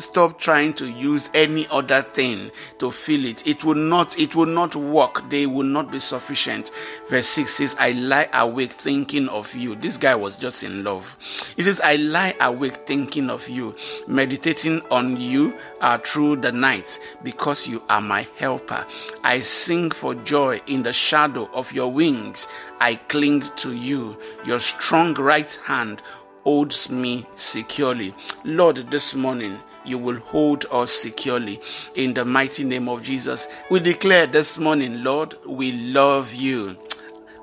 stop 0.00 0.38
trying 0.38 0.72
to 0.74 0.88
use 0.88 1.28
any 1.34 1.66
other 1.68 2.02
thing 2.02 2.50
to 2.78 2.90
fill 2.90 3.24
it. 3.24 3.46
It 3.46 3.64
will 3.64 3.74
not 3.74 4.18
it 4.18 4.34
will 4.34 4.46
not 4.46 4.74
work. 4.74 5.28
They 5.30 5.46
will 5.46 5.64
not 5.64 5.90
be 5.90 5.98
sufficient. 6.00 6.70
Verse 7.08 7.26
6 7.28 7.54
says 7.54 7.76
i 7.78 7.92
lie 7.92 8.28
awake 8.32 8.72
thinking 8.72 9.28
of 9.28 9.54
you. 9.54 9.76
This 9.76 9.96
guy 9.96 10.14
was 10.14 10.36
just 10.36 10.62
in 10.62 10.84
love. 10.84 11.16
He 11.56 11.62
says 11.62 11.80
i 11.80 11.96
lie 11.96 12.34
awake 12.40 12.86
thinking 12.86 13.30
of 13.30 13.48
you 13.48 13.74
meditating 14.06 14.82
on 14.90 15.20
you 15.20 15.54
uh, 15.80 15.98
through 15.98 16.36
the 16.36 16.52
night 16.52 16.98
because 17.22 17.66
you 17.66 17.82
are 17.88 18.00
my 18.00 18.26
helper. 18.36 18.86
I 19.22 19.40
sing 19.40 19.90
for 19.90 20.14
joy 20.14 20.60
in 20.66 20.82
the 20.82 20.92
shadow 20.92 21.48
of 21.52 21.72
your 21.72 21.92
wings. 21.92 22.46
I 22.80 22.94
cling 22.94 23.42
to 23.56 23.74
you 23.74 24.16
your 24.44 24.58
strong 24.58 25.14
right 25.14 25.52
hand 25.64 26.02
holds 26.44 26.90
me 26.90 27.26
securely 27.34 28.14
lord 28.44 28.90
this 28.90 29.14
morning 29.14 29.58
you 29.84 29.98
will 29.98 30.18
hold 30.18 30.66
us 30.70 30.92
securely. 30.92 31.60
In 31.94 32.14
the 32.14 32.24
mighty 32.24 32.64
name 32.64 32.88
of 32.88 33.02
Jesus, 33.02 33.48
we 33.70 33.80
declare 33.80 34.26
this 34.26 34.58
morning, 34.58 35.02
Lord, 35.02 35.34
we 35.46 35.72
love 35.72 36.34
you. 36.34 36.76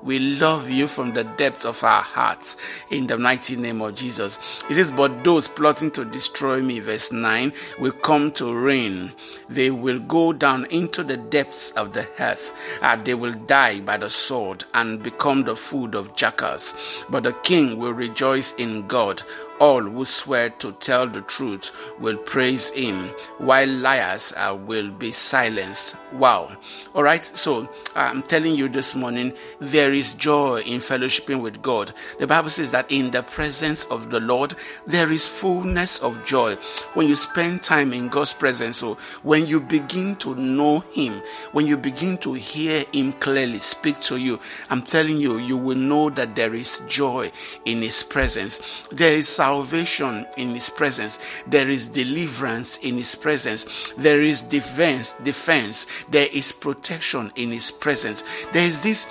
We 0.02 0.18
love 0.18 0.70
you 0.70 0.86
from 0.86 1.14
the 1.14 1.24
depth 1.24 1.64
of 1.64 1.82
our 1.82 2.02
hearts 2.02 2.56
in 2.90 3.06
the 3.06 3.18
mighty 3.18 3.56
name 3.56 3.82
of 3.82 3.94
Jesus. 3.94 4.38
He 4.68 4.74
says, 4.74 4.90
But 4.90 5.24
those 5.24 5.48
plotting 5.48 5.90
to 5.92 6.04
destroy 6.04 6.62
me, 6.62 6.78
verse 6.78 7.10
9, 7.10 7.52
will 7.78 7.92
come 7.92 8.32
to 8.32 8.54
reign. 8.54 9.12
They 9.48 9.70
will 9.70 9.98
go 9.98 10.32
down 10.32 10.66
into 10.66 11.02
the 11.02 11.16
depths 11.16 11.70
of 11.72 11.92
the 11.92 12.08
earth, 12.20 12.52
and 12.80 13.04
they 13.04 13.14
will 13.14 13.34
die 13.34 13.80
by 13.80 13.96
the 13.96 14.10
sword 14.10 14.64
and 14.74 15.02
become 15.02 15.44
the 15.44 15.56
food 15.56 15.94
of 15.94 16.14
jackals. 16.14 16.74
But 17.08 17.24
the 17.24 17.32
king 17.32 17.78
will 17.78 17.92
rejoice 17.92 18.52
in 18.52 18.86
God 18.86 19.22
all 19.60 19.82
who 19.82 20.04
swear 20.04 20.50
to 20.50 20.72
tell 20.72 21.08
the 21.08 21.22
truth 21.22 21.72
will 21.98 22.16
praise 22.16 22.70
him, 22.70 23.10
while 23.38 23.68
liars 23.68 24.32
uh, 24.36 24.56
will 24.66 24.90
be 24.90 25.10
silenced. 25.10 25.96
Wow. 26.12 26.56
All 26.94 27.02
right. 27.02 27.24
So 27.24 27.68
I'm 27.94 28.22
telling 28.22 28.54
you 28.54 28.68
this 28.68 28.94
morning, 28.94 29.32
there 29.60 29.92
is 29.92 30.14
joy 30.14 30.60
in 30.60 30.80
fellowshipping 30.80 31.42
with 31.42 31.62
God. 31.62 31.92
The 32.18 32.26
Bible 32.26 32.50
says 32.50 32.70
that 32.70 32.90
in 32.90 33.10
the 33.10 33.22
presence 33.22 33.84
of 33.84 34.10
the 34.10 34.20
Lord, 34.20 34.54
there 34.86 35.12
is 35.12 35.26
fullness 35.26 35.98
of 36.00 36.24
joy. 36.24 36.56
When 36.94 37.08
you 37.08 37.16
spend 37.16 37.62
time 37.62 37.92
in 37.92 38.08
God's 38.08 38.32
presence, 38.32 38.78
so 38.78 38.96
when 39.22 39.46
you 39.46 39.60
begin 39.60 40.16
to 40.16 40.34
know 40.34 40.80
Him, 40.92 41.20
when 41.52 41.66
you 41.66 41.76
begin 41.76 42.18
to 42.18 42.32
hear 42.34 42.84
Him 42.92 43.12
clearly 43.14 43.58
speak 43.58 44.00
to 44.02 44.16
you, 44.16 44.40
I'm 44.70 44.82
telling 44.82 45.18
you, 45.18 45.38
you 45.38 45.56
will 45.56 45.76
know 45.76 46.10
that 46.10 46.34
there 46.34 46.54
is 46.54 46.80
joy 46.88 47.30
in 47.64 47.82
His 47.82 48.02
presence. 48.02 48.60
There 48.90 49.16
is 49.16 49.28
salvation 49.48 50.26
in 50.36 50.50
his 50.52 50.68
presence 50.68 51.18
there 51.46 51.70
is 51.70 51.86
deliverance 51.86 52.76
in 52.82 52.98
his 52.98 53.14
presence 53.14 53.64
there 53.96 54.20
is 54.20 54.42
defense 54.42 55.14
defense 55.24 55.86
there 56.10 56.28
is 56.34 56.52
protection 56.52 57.32
in 57.34 57.50
his 57.50 57.70
presence 57.70 58.22
there 58.52 58.66
is 58.66 58.78
this 58.80 59.06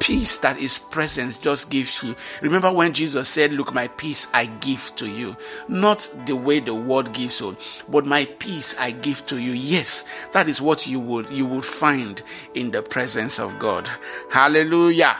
peace 0.00 0.38
that 0.38 0.56
his 0.56 0.78
presence 0.78 1.38
just 1.38 1.70
gives 1.70 2.02
you. 2.02 2.16
Remember 2.40 2.72
when 2.72 2.92
Jesus 2.92 3.28
said, 3.28 3.52
Look, 3.52 3.72
my 3.72 3.86
peace 3.86 4.26
I 4.34 4.46
give 4.46 4.90
to 4.96 5.06
you. 5.06 5.36
Not 5.68 6.10
the 6.26 6.34
way 6.34 6.58
the 6.58 6.74
world 6.74 7.12
gives 7.12 7.38
you, 7.38 7.56
but 7.88 8.04
my 8.04 8.24
peace 8.40 8.74
I 8.80 8.90
give 8.90 9.24
to 9.26 9.36
you. 9.36 9.52
Yes, 9.52 10.04
that 10.32 10.48
is 10.48 10.60
what 10.60 10.88
you 10.88 10.98
would 10.98 11.30
you 11.30 11.46
would 11.46 11.64
find 11.64 12.20
in 12.54 12.72
the 12.72 12.82
presence 12.82 13.38
of 13.38 13.60
God. 13.60 13.88
Hallelujah. 14.28 15.18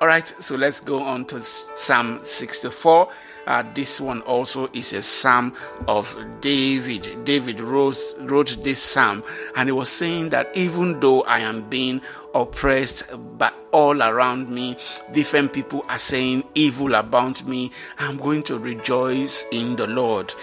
All 0.00 0.08
right, 0.08 0.26
so 0.26 0.56
let's 0.56 0.80
go 0.80 1.00
on 1.00 1.24
to 1.26 1.40
Psalm 1.44 2.18
64 2.24 3.08
Uh, 3.46 3.64
this 3.74 4.00
one 4.00 4.22
also 4.22 4.68
is 4.72 4.92
a 4.92 5.02
psalm 5.02 5.54
of 5.88 6.16
David. 6.40 7.24
David 7.24 7.60
wrote, 7.60 7.98
wrote 8.20 8.56
this 8.62 8.82
psalm 8.82 9.24
and 9.56 9.68
he 9.68 9.72
was 9.72 9.88
saying 9.88 10.30
that 10.30 10.56
even 10.56 11.00
though 11.00 11.22
I 11.22 11.40
am 11.40 11.68
being 11.68 12.00
oppressed 12.34 13.04
by 13.38 13.52
all 13.72 14.02
around 14.02 14.48
me, 14.48 14.76
different 15.12 15.52
people 15.52 15.84
are 15.88 15.98
saying 15.98 16.44
evil 16.54 16.94
about 16.94 17.44
me, 17.46 17.70
I'm 17.98 18.16
going 18.16 18.42
to 18.44 18.58
rejoice 18.58 19.44
in 19.50 19.76
the 19.76 19.86
Lord. 19.86 20.34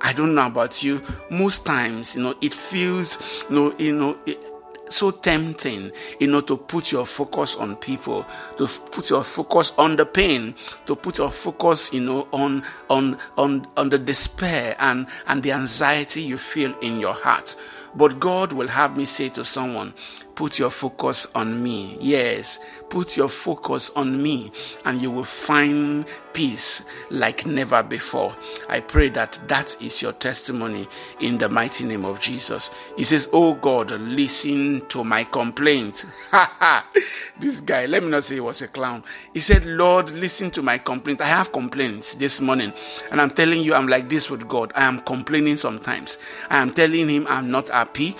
I 0.00 0.12
don't 0.12 0.34
know 0.34 0.46
about 0.46 0.82
you. 0.82 1.02
Most 1.30 1.64
times, 1.64 2.14
you 2.14 2.22
know, 2.22 2.34
it 2.42 2.52
feels, 2.52 3.18
you 3.48 3.56
know, 3.56 3.74
you 3.78 3.94
know, 3.94 4.18
it, 4.26 4.38
so 4.88 5.10
tempting, 5.10 5.92
you 6.20 6.26
know, 6.26 6.40
to 6.42 6.56
put 6.56 6.92
your 6.92 7.06
focus 7.06 7.54
on 7.56 7.76
people, 7.76 8.26
to 8.58 8.66
put 8.66 9.10
your 9.10 9.24
focus 9.24 9.72
on 9.78 9.96
the 9.96 10.06
pain, 10.06 10.54
to 10.86 10.94
put 10.94 11.18
your 11.18 11.30
focus, 11.30 11.92
you 11.92 12.00
know, 12.00 12.28
on 12.32 12.62
on 12.90 13.18
on 13.36 13.66
on 13.76 13.88
the 13.88 13.98
despair 13.98 14.76
and 14.78 15.06
and 15.26 15.42
the 15.42 15.52
anxiety 15.52 16.22
you 16.22 16.38
feel 16.38 16.76
in 16.80 17.00
your 17.00 17.14
heart. 17.14 17.56
But 17.96 18.18
God 18.18 18.52
will 18.52 18.68
have 18.68 18.96
me 18.96 19.04
say 19.04 19.28
to 19.30 19.44
someone, 19.44 19.94
Put 20.34 20.58
your 20.58 20.70
focus 20.70 21.28
on 21.36 21.62
me. 21.62 21.96
Yes, 22.00 22.58
put 22.88 23.16
your 23.16 23.28
focus 23.28 23.90
on 23.94 24.20
me, 24.20 24.50
and 24.84 25.00
you 25.00 25.10
will 25.10 25.22
find 25.22 26.06
peace 26.32 26.84
like 27.10 27.46
never 27.46 27.84
before. 27.84 28.34
I 28.68 28.80
pray 28.80 29.10
that 29.10 29.38
that 29.46 29.80
is 29.80 30.02
your 30.02 30.12
testimony 30.12 30.88
in 31.20 31.38
the 31.38 31.48
mighty 31.48 31.84
name 31.84 32.04
of 32.04 32.20
Jesus. 32.20 32.72
He 32.96 33.04
says, 33.04 33.28
Oh 33.32 33.54
God, 33.54 33.92
listen 33.92 34.84
to 34.88 35.04
my 35.04 35.22
complaint. 35.22 36.04
this 37.38 37.60
guy, 37.60 37.86
let 37.86 38.02
me 38.02 38.10
not 38.10 38.24
say 38.24 38.34
he 38.34 38.40
was 38.40 38.60
a 38.60 38.68
clown. 38.68 39.04
He 39.34 39.40
said, 39.40 39.64
Lord, 39.64 40.10
listen 40.10 40.50
to 40.52 40.62
my 40.62 40.78
complaint. 40.78 41.20
I 41.20 41.26
have 41.26 41.52
complaints 41.52 42.14
this 42.16 42.40
morning, 42.40 42.72
and 43.12 43.20
I'm 43.20 43.30
telling 43.30 43.62
you, 43.62 43.72
I'm 43.72 43.86
like 43.86 44.10
this 44.10 44.28
with 44.28 44.48
God. 44.48 44.72
I 44.74 44.84
am 44.84 45.00
complaining 45.02 45.56
sometimes. 45.56 46.18
I 46.50 46.58
am 46.58 46.72
telling 46.74 47.08
him 47.08 47.26
I'm 47.28 47.52
not 47.52 47.68
happy. 47.68 48.16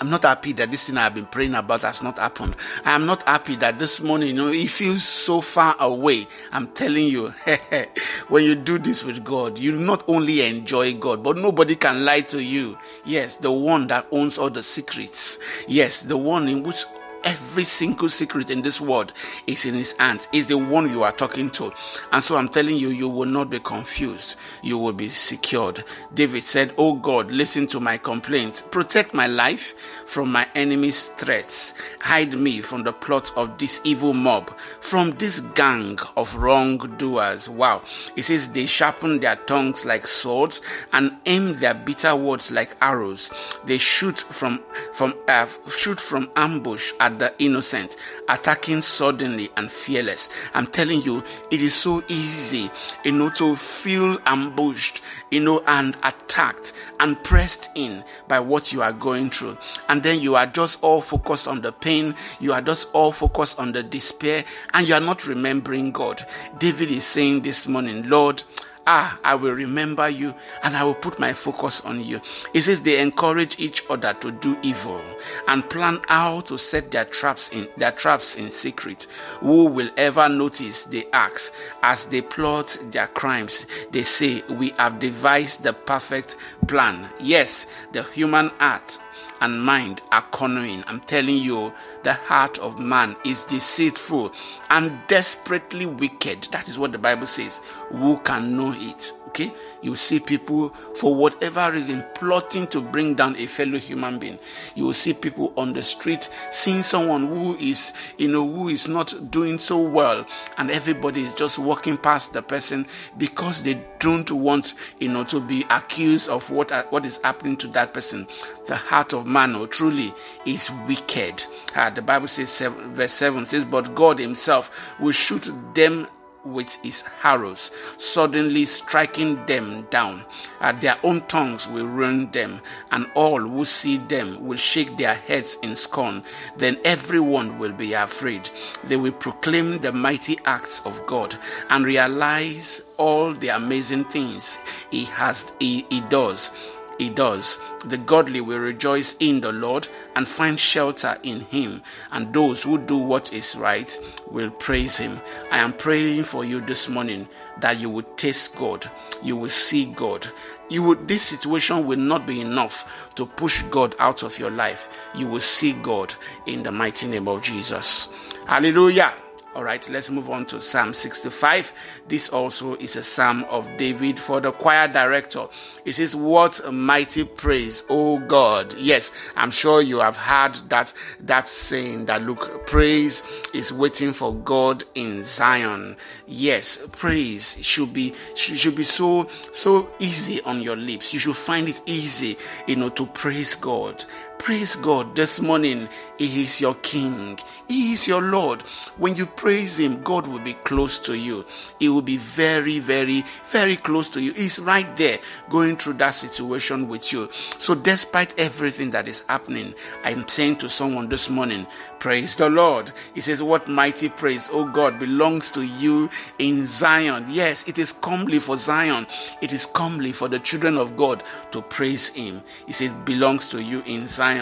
I'm 0.00 0.10
not 0.10 0.22
happy 0.24 0.52
that 0.54 0.70
this 0.70 0.84
thing 0.84 0.96
I've 0.98 1.14
been 1.14 1.26
praying 1.26 1.54
about 1.54 1.82
has 1.82 2.02
not 2.02 2.18
happened. 2.18 2.56
I 2.84 2.92
am 2.94 3.06
not 3.06 3.22
happy 3.22 3.56
that 3.56 3.78
this 3.78 4.00
morning, 4.00 4.28
you 4.28 4.34
know, 4.34 4.48
it 4.48 4.68
feels 4.70 5.04
so 5.04 5.40
far 5.40 5.76
away. 5.78 6.26
I'm 6.52 6.68
telling 6.68 7.06
you, 7.06 7.32
when 8.28 8.44
you 8.44 8.54
do 8.54 8.78
this 8.78 9.04
with 9.04 9.24
God, 9.24 9.58
you 9.58 9.72
not 9.72 10.04
only 10.08 10.42
enjoy 10.42 10.94
God, 10.94 11.22
but 11.22 11.36
nobody 11.36 11.76
can 11.76 12.04
lie 12.04 12.22
to 12.22 12.42
you. 12.42 12.76
Yes, 13.04 13.36
the 13.36 13.52
one 13.52 13.86
that 13.88 14.06
owns 14.10 14.36
all 14.38 14.50
the 14.50 14.62
secrets. 14.62 15.38
Yes, 15.68 16.02
the 16.02 16.16
one 16.16 16.48
in 16.48 16.62
which 16.62 16.84
every 17.24 17.64
single 17.64 18.08
secret 18.08 18.50
in 18.50 18.62
this 18.62 18.80
world 18.80 19.12
is 19.46 19.64
in 19.64 19.74
his 19.74 19.92
hands. 19.92 20.28
Is 20.32 20.46
the 20.46 20.58
one 20.58 20.90
you 20.90 21.02
are 21.02 21.12
talking 21.12 21.50
to. 21.52 21.72
And 22.12 22.22
so 22.22 22.36
I'm 22.36 22.48
telling 22.48 22.76
you, 22.76 22.88
you 22.90 23.08
will 23.08 23.26
not 23.26 23.50
be 23.50 23.58
confused. 23.58 24.36
You 24.62 24.78
will 24.78 24.92
be 24.92 25.08
secured. 25.08 25.84
David 26.12 26.44
said, 26.44 26.74
Oh 26.78 26.94
God, 26.94 27.30
listen 27.32 27.66
to 27.68 27.80
my 27.80 27.98
complaints. 27.98 28.60
Protect 28.62 29.14
my 29.14 29.26
life 29.26 29.74
from 30.06 30.30
my 30.30 30.46
enemy's 30.54 31.06
threats. 31.16 31.74
Hide 32.00 32.34
me 32.34 32.60
from 32.60 32.84
the 32.84 32.92
plot 32.92 33.32
of 33.36 33.58
this 33.58 33.80
evil 33.84 34.12
mob, 34.12 34.56
from 34.80 35.12
this 35.12 35.40
gang 35.40 35.98
of 36.16 36.36
wrongdoers. 36.36 37.48
Wow. 37.48 37.82
He 38.14 38.22
says, 38.22 38.48
They 38.48 38.66
sharpen 38.66 39.20
their 39.20 39.36
tongues 39.36 39.84
like 39.84 40.06
swords 40.06 40.60
and 40.92 41.16
aim 41.26 41.58
their 41.58 41.74
bitter 41.74 42.14
words 42.14 42.50
like 42.50 42.76
arrows. 42.80 43.30
They 43.64 43.78
shoot 43.78 44.18
from 44.18 44.62
from 44.92 45.14
uh, 45.28 45.46
shoot 45.68 46.00
from 46.00 46.30
ambush 46.36 46.92
at 47.00 47.13
the 47.18 47.30
uh, 47.30 47.34
innocent, 47.38 47.96
attacking 48.28 48.82
suddenly 48.82 49.50
and 49.56 49.70
fearless. 49.70 50.28
I'm 50.54 50.66
telling 50.66 51.02
you, 51.02 51.22
it 51.50 51.62
is 51.62 51.74
so 51.74 52.02
easy, 52.08 52.70
you 53.04 53.12
know, 53.12 53.30
to 53.30 53.56
feel 53.56 54.18
ambushed, 54.26 55.02
you 55.30 55.40
know, 55.40 55.62
and 55.66 55.96
attacked 56.02 56.72
and 57.00 57.22
pressed 57.24 57.70
in 57.74 58.04
by 58.28 58.40
what 58.40 58.72
you 58.72 58.82
are 58.82 58.92
going 58.92 59.30
through. 59.30 59.56
And 59.88 60.02
then 60.02 60.20
you 60.20 60.36
are 60.36 60.46
just 60.46 60.82
all 60.82 61.00
focused 61.00 61.48
on 61.48 61.60
the 61.60 61.72
pain, 61.72 62.14
you 62.40 62.52
are 62.52 62.62
just 62.62 62.88
all 62.92 63.12
focused 63.12 63.58
on 63.58 63.72
the 63.72 63.82
despair, 63.82 64.44
and 64.72 64.86
you 64.86 64.94
are 64.94 65.00
not 65.00 65.26
remembering 65.26 65.92
God. 65.92 66.24
David 66.58 66.90
is 66.90 67.04
saying 67.04 67.42
this 67.42 67.66
morning, 67.66 68.08
Lord, 68.08 68.42
Ah, 68.86 69.18
I 69.24 69.34
will 69.34 69.52
remember 69.52 70.08
you 70.08 70.34
and 70.62 70.76
I 70.76 70.84
will 70.84 70.94
put 70.94 71.18
my 71.18 71.32
focus 71.32 71.80
on 71.82 72.04
you. 72.04 72.20
He 72.52 72.60
says 72.60 72.82
they 72.82 73.00
encourage 73.00 73.58
each 73.58 73.82
other 73.88 74.12
to 74.20 74.30
do 74.30 74.58
evil 74.62 75.00
and 75.48 75.68
plan 75.70 76.00
how 76.08 76.42
to 76.42 76.58
set 76.58 76.90
their 76.90 77.06
traps 77.06 77.48
in 77.50 77.66
their 77.78 77.92
traps 77.92 78.36
in 78.36 78.50
secret. 78.50 79.06
Who 79.40 79.64
will 79.64 79.90
ever 79.96 80.28
notice? 80.28 80.84
They 80.84 81.06
ask 81.12 81.52
as 81.82 82.04
they 82.06 82.20
plot 82.20 82.76
their 82.90 83.06
crimes. 83.06 83.66
They 83.90 84.02
say, 84.02 84.42
We 84.50 84.70
have 84.70 85.00
devised 85.00 85.62
the 85.62 85.72
perfect 85.72 86.36
plan. 86.66 87.08
Yes, 87.18 87.66
the 87.92 88.02
human 88.02 88.48
heart 88.58 88.98
and 89.44 89.62
mind 89.62 90.00
are 90.10 90.24
cunning. 90.32 90.82
I'm 90.86 91.00
telling 91.00 91.36
you, 91.36 91.70
the 92.02 92.14
heart 92.14 92.58
of 92.60 92.78
man 92.78 93.14
is 93.26 93.44
deceitful 93.44 94.32
and 94.70 94.98
desperately 95.06 95.84
wicked. 95.84 96.48
That 96.50 96.66
is 96.66 96.78
what 96.78 96.92
the 96.92 96.98
Bible 96.98 97.26
says. 97.26 97.60
Who 97.90 98.16
can 98.20 98.56
know 98.56 98.72
it? 98.74 99.12
Okay? 99.34 99.52
You 99.82 99.96
see 99.96 100.20
people, 100.20 100.68
for 100.94 101.12
whatever 101.12 101.72
reason, 101.72 102.04
plotting 102.14 102.68
to 102.68 102.80
bring 102.80 103.16
down 103.16 103.34
a 103.36 103.46
fellow 103.46 103.78
human 103.78 104.20
being. 104.20 104.38
You 104.76 104.84
will 104.84 104.92
see 104.92 105.12
people 105.12 105.52
on 105.56 105.72
the 105.72 105.82
street 105.82 106.30
seeing 106.52 106.84
someone 106.84 107.26
who 107.26 107.56
is, 107.56 107.92
you 108.16 108.28
know, 108.28 108.48
who 108.48 108.68
is 108.68 108.86
not 108.86 109.32
doing 109.32 109.58
so 109.58 109.78
well, 109.78 110.24
and 110.56 110.70
everybody 110.70 111.24
is 111.24 111.34
just 111.34 111.58
walking 111.58 111.98
past 111.98 112.32
the 112.32 112.42
person 112.42 112.86
because 113.18 113.62
they 113.62 113.82
don't 113.98 114.30
want, 114.30 114.74
you 115.00 115.08
know, 115.08 115.24
to 115.24 115.40
be 115.40 115.66
accused 115.68 116.28
of 116.28 116.48
what 116.50 116.70
what 116.92 117.04
is 117.04 117.18
happening 117.24 117.56
to 117.56 117.66
that 117.68 117.92
person. 117.92 118.28
The 118.68 118.76
heart 118.76 119.12
of 119.12 119.26
man, 119.26 119.56
oh, 119.56 119.66
truly, 119.66 120.14
is 120.46 120.70
wicked. 120.86 121.44
Uh, 121.74 121.90
the 121.90 122.02
Bible 122.02 122.28
says, 122.28 122.60
verse 122.60 123.12
seven 123.12 123.46
says, 123.46 123.64
"But 123.64 123.96
God 123.96 124.20
Himself 124.20 124.70
will 125.00 125.12
shoot 125.12 125.50
them 125.74 126.06
with 126.44 126.74
his 126.82 127.04
arrows, 127.22 127.70
suddenly 127.96 128.64
striking 128.64 129.44
them 129.46 129.86
down. 129.90 130.24
At 130.60 130.80
their 130.80 130.98
own 131.02 131.22
tongues 131.26 131.68
will 131.68 131.86
ruin 131.86 132.30
them, 132.30 132.60
and 132.90 133.06
all 133.14 133.40
who 133.40 133.64
see 133.64 133.98
them 133.98 134.46
will 134.46 134.58
shake 134.58 134.96
their 134.96 135.14
heads 135.14 135.58
in 135.62 135.76
scorn. 135.76 136.24
Then 136.56 136.78
everyone 136.84 137.58
will 137.58 137.72
be 137.72 137.92
afraid. 137.94 138.50
They 138.84 138.96
will 138.96 139.12
proclaim 139.12 139.78
the 139.78 139.92
mighty 139.92 140.38
acts 140.44 140.80
of 140.84 141.06
God 141.06 141.36
and 141.70 141.84
realize 141.84 142.82
all 142.96 143.34
the 143.34 143.48
amazing 143.48 144.04
things 144.04 144.58
he 144.90 145.04
has 145.04 145.52
he, 145.58 145.86
he 145.90 146.00
does 146.02 146.52
he 146.98 147.10
does. 147.10 147.58
The 147.84 147.98
godly 147.98 148.40
will 148.40 148.58
rejoice 148.58 149.14
in 149.20 149.40
the 149.40 149.52
Lord 149.52 149.88
and 150.16 150.28
find 150.28 150.58
shelter 150.58 151.18
in 151.22 151.40
him, 151.42 151.82
and 152.12 152.32
those 152.32 152.62
who 152.62 152.78
do 152.78 152.96
what 152.96 153.32
is 153.32 153.56
right 153.56 153.98
will 154.30 154.50
praise 154.50 154.96
him. 154.96 155.20
I 155.50 155.58
am 155.58 155.72
praying 155.72 156.24
for 156.24 156.44
you 156.44 156.60
this 156.60 156.88
morning 156.88 157.28
that 157.60 157.78
you 157.78 157.90
will 157.90 158.02
taste 158.16 158.56
God, 158.56 158.90
you 159.22 159.36
will 159.36 159.48
see 159.48 159.86
God. 159.86 160.28
You 160.70 160.82
would 160.84 161.06
this 161.08 161.22
situation 161.22 161.86
will 161.86 161.98
not 161.98 162.26
be 162.26 162.40
enough 162.40 162.90
to 163.16 163.26
push 163.26 163.62
God 163.64 163.94
out 163.98 164.22
of 164.22 164.38
your 164.38 164.50
life. 164.50 164.88
You 165.14 165.28
will 165.28 165.40
see 165.40 165.72
God 165.74 166.14
in 166.46 166.62
the 166.62 166.72
mighty 166.72 167.06
name 167.06 167.28
of 167.28 167.42
Jesus. 167.42 168.08
Hallelujah. 168.46 169.12
All 169.54 169.62
right, 169.62 169.88
let's 169.88 170.10
move 170.10 170.30
on 170.30 170.46
to 170.46 170.60
Psalm 170.60 170.92
65. 170.92 171.72
This 172.08 172.28
also 172.28 172.74
is 172.74 172.96
a 172.96 173.04
psalm 173.04 173.44
of 173.44 173.68
David 173.76 174.18
for 174.18 174.40
the 174.40 174.50
choir 174.50 174.88
director. 174.88 175.46
It 175.84 175.92
says, 175.92 176.16
What 176.16 176.58
a 176.64 176.72
mighty 176.72 177.22
praise, 177.22 177.84
O 177.88 178.18
God. 178.18 178.74
Yes, 178.74 179.12
I'm 179.36 179.52
sure 179.52 179.80
you 179.80 180.00
have 180.00 180.16
heard 180.16 180.56
that 180.70 180.92
that 181.20 181.48
saying 181.48 182.06
that 182.06 182.22
look, 182.22 182.66
praise 182.66 183.22
is 183.52 183.72
waiting 183.72 184.12
for 184.12 184.34
God 184.34 184.82
in 184.96 185.22
Zion. 185.22 185.96
Yes, 186.26 186.80
praise 186.90 187.56
should 187.64 187.92
be 187.92 188.12
should 188.34 188.74
be 188.74 188.82
so 188.82 189.28
so 189.52 189.88
easy 190.00 190.40
on 190.42 190.62
your 190.62 190.76
lips. 190.76 191.12
You 191.14 191.20
should 191.20 191.36
find 191.36 191.68
it 191.68 191.80
easy, 191.86 192.36
you 192.66 192.74
know, 192.74 192.88
to 192.88 193.06
praise 193.06 193.54
God. 193.54 194.04
Praise 194.44 194.76
God 194.76 195.16
this 195.16 195.40
morning. 195.40 195.88
He 196.18 196.44
is 196.44 196.60
your 196.60 196.74
King. 196.74 197.38
He 197.66 197.94
is 197.94 198.06
your 198.06 198.20
Lord. 198.20 198.60
When 198.98 199.16
you 199.16 199.24
praise 199.24 199.78
Him, 199.78 200.02
God 200.02 200.26
will 200.26 200.38
be 200.38 200.52
close 200.52 200.98
to 200.98 201.16
you. 201.16 201.46
He 201.80 201.88
will 201.88 202.02
be 202.02 202.18
very, 202.18 202.78
very, 202.78 203.24
very 203.46 203.78
close 203.78 204.10
to 204.10 204.20
you. 204.20 204.34
He's 204.34 204.58
right 204.58 204.94
there 204.98 205.18
going 205.48 205.78
through 205.78 205.94
that 205.94 206.10
situation 206.10 206.88
with 206.88 207.10
you. 207.10 207.30
So, 207.58 207.74
despite 207.74 208.38
everything 208.38 208.90
that 208.90 209.08
is 209.08 209.24
happening, 209.30 209.74
I'm 210.04 210.28
saying 210.28 210.56
to 210.56 210.68
someone 210.68 211.08
this 211.08 211.30
morning, 211.30 211.66
Praise 211.98 212.36
the 212.36 212.50
Lord. 212.50 212.92
He 213.14 213.22
says, 213.22 213.42
What 213.42 213.66
mighty 213.66 214.10
praise, 214.10 214.50
oh 214.52 214.66
God, 214.68 214.98
belongs 214.98 215.50
to 215.52 215.62
you 215.62 216.10
in 216.38 216.66
Zion. 216.66 217.24
Yes, 217.30 217.66
it 217.66 217.78
is 217.78 217.94
comely 217.94 218.38
for 218.38 218.58
Zion. 218.58 219.06
It 219.40 219.54
is 219.54 219.64
comely 219.64 220.12
for 220.12 220.28
the 220.28 220.38
children 220.38 220.76
of 220.76 220.98
God 220.98 221.24
to 221.52 221.62
praise 221.62 222.08
Him. 222.08 222.42
He 222.66 222.72
says, 222.72 222.90
belongs 223.06 223.48
to 223.48 223.62
you 223.62 223.80
in 223.86 224.06
Zion. 224.06 224.33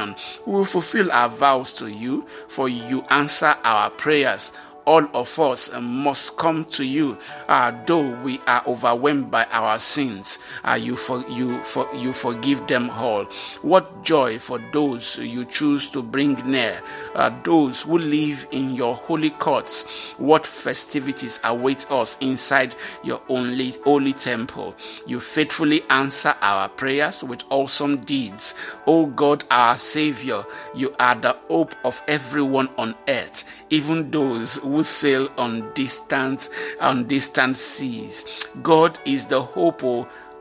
We 0.47 0.53
will 0.53 0.65
fulfill 0.65 1.11
our 1.13 1.29
vows 1.29 1.73
to 1.75 1.89
you, 1.89 2.27
for 2.49 2.69
you 2.69 3.03
answer 3.11 3.57
our 3.65 3.91
prayers 3.91 4.53
all 4.85 5.07
of 5.15 5.39
us 5.39 5.71
must 5.81 6.37
come 6.37 6.65
to 6.67 6.85
you, 6.85 7.17
uh, 7.49 7.73
though 7.87 8.11
we 8.23 8.41
are 8.47 8.63
overwhelmed 8.67 9.31
by 9.31 9.45
our 9.51 9.79
sins. 9.79 10.39
Uh, 10.65 10.73
you 10.75 10.97
for 10.97 11.27
you 11.29 11.63
for 11.65 11.89
you 11.95 12.13
forgive 12.13 12.67
them 12.67 12.91
all. 12.91 13.25
What 13.63 14.03
joy 14.03 14.39
for 14.39 14.61
those 14.73 15.19
you 15.19 15.45
choose 15.45 15.89
to 15.91 16.03
bring 16.03 16.35
near, 16.51 16.81
uh, 17.15 17.31
those 17.45 17.83
who 17.83 17.99
live 17.99 18.47
in 18.51 18.75
your 18.75 18.95
holy 18.95 19.31
courts. 19.31 19.85
What 20.19 20.47
festivities 20.47 21.39
await 21.45 21.91
us 21.91 22.17
inside 22.21 22.75
your 23.03 23.21
only 23.29 23.71
holy 23.85 24.13
temple? 24.13 24.75
You 25.07 25.21
faithfully 25.21 25.83
answer 25.91 26.35
our 26.41 26.69
prayers 26.69 27.23
with 27.23 27.45
awesome 27.51 27.99
deeds. 27.99 28.55
O 28.87 29.07
God, 29.07 29.45
our 29.51 29.77
Savior, 29.77 30.45
you 30.75 30.95
are 30.99 31.15
the 31.15 31.37
hope 31.49 31.75
of 31.85 32.03
everyone 32.09 32.69
on 32.79 32.95
earth, 33.09 33.45
even 33.71 34.11
those 34.11 34.57
who 34.57 34.72
sail 34.81 35.29
on 35.37 35.71
distant 35.75 36.49
on 36.81 37.05
distant 37.07 37.57
seas. 37.57 38.25
God 38.63 38.99
is 39.05 39.27
the 39.27 39.43
hope 39.43 39.83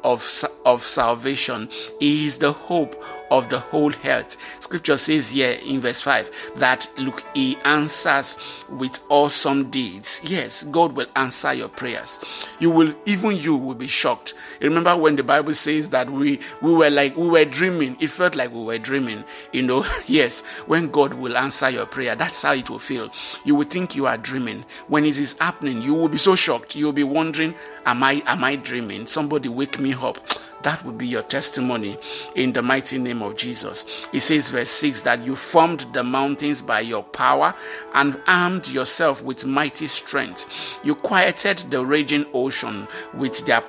of, 0.04 0.46
of 0.66 0.86
salvation. 0.86 1.70
He 2.00 2.26
is 2.26 2.38
the 2.38 2.54
hope 2.54 2.96
of 3.32 3.50
the 3.50 3.60
whole 3.60 3.92
health. 3.92 4.38
Scripture 4.60 4.98
says 4.98 5.32
here 5.32 5.58
in 5.66 5.80
verse 5.80 6.02
5 6.02 6.30
that 6.58 6.88
look, 6.98 7.24
he 7.34 7.58
answers 7.64 8.38
with 8.70 9.00
awesome 9.10 9.72
deeds. 9.72 10.22
Yes, 10.24 10.64
God 10.64 10.94
will 10.96 11.08
answer 11.16 11.54
your 11.54 11.70
prayers. 11.70 12.20
You 12.60 12.70
will, 12.70 12.94
even 13.06 13.38
you 13.38 13.56
will 13.56 13.74
be 13.74 13.88
shocked. 13.88 14.34
Remember 14.60 14.96
when 14.96 15.16
the 15.16 15.24
Bible 15.24 15.54
says 15.54 15.90
that 15.90 16.10
we 16.12 16.40
we 16.62 16.74
were 16.74 16.90
like 16.90 17.16
we 17.16 17.28
were 17.28 17.46
dreaming, 17.46 17.98
it 18.00 18.10
felt 18.10 18.36
like 18.36 18.52
we 18.54 18.64
were 18.64 18.78
dreaming. 18.78 19.24
You 19.54 19.64
know, 19.64 19.86
yes, 20.06 20.42
when 20.68 20.92
God 20.92 21.14
will 21.14 21.38
answer 21.38 21.70
your 21.70 21.86
prayer, 21.86 22.16
that's 22.16 22.42
how 22.42 22.54
it 22.54 22.70
will 22.70 22.80
feel. 22.80 23.10
You 23.46 23.56
will 23.56 23.68
think 23.68 23.96
you 23.96 24.08
are 24.08 24.18
dreaming. 24.18 24.66
When 24.90 25.06
it 25.06 25.18
is 25.18 25.36
happening, 25.40 25.82
you 25.82 25.94
will 25.94 26.10
be 26.10 26.18
so 26.18 26.36
shocked. 26.36 26.76
You'll 26.76 26.92
be 26.92 27.04
wondering, 27.04 27.56
Am 27.86 28.04
I 28.04 28.22
am 28.26 28.44
I 28.44 28.58
dreaming? 28.58 29.08
Somebody 29.08 29.48
wake 29.50 29.80
me 29.80 29.94
up 29.94 30.18
that 30.64 30.84
will 30.86 30.94
be 30.94 31.08
your 31.08 31.24
testimony 31.24 31.98
in 32.36 32.54
the 32.54 32.62
mighty 32.62 32.98
name 32.98 33.22
of 33.22 33.36
Jesus. 33.36 33.86
It 34.14 34.22
says, 34.22 34.48
verse 34.48 34.70
6 34.70 35.02
that 35.02 35.24
you 35.24 35.36
formed 35.36 35.86
the 35.94 36.04
mountains 36.04 36.62
by 36.62 36.82
your 36.82 37.04
power 37.04 37.54
and 37.94 38.22
armed 38.28 38.68
yourself 38.68 39.22
with 39.24 39.46
mighty 39.46 39.88
strength. 39.88 40.78
You 40.84 40.96
quieted 40.96 41.66
the 41.70 41.86
raging 41.86 42.26
ocean 42.34 42.88
with 43.14 43.46
their, 43.46 43.64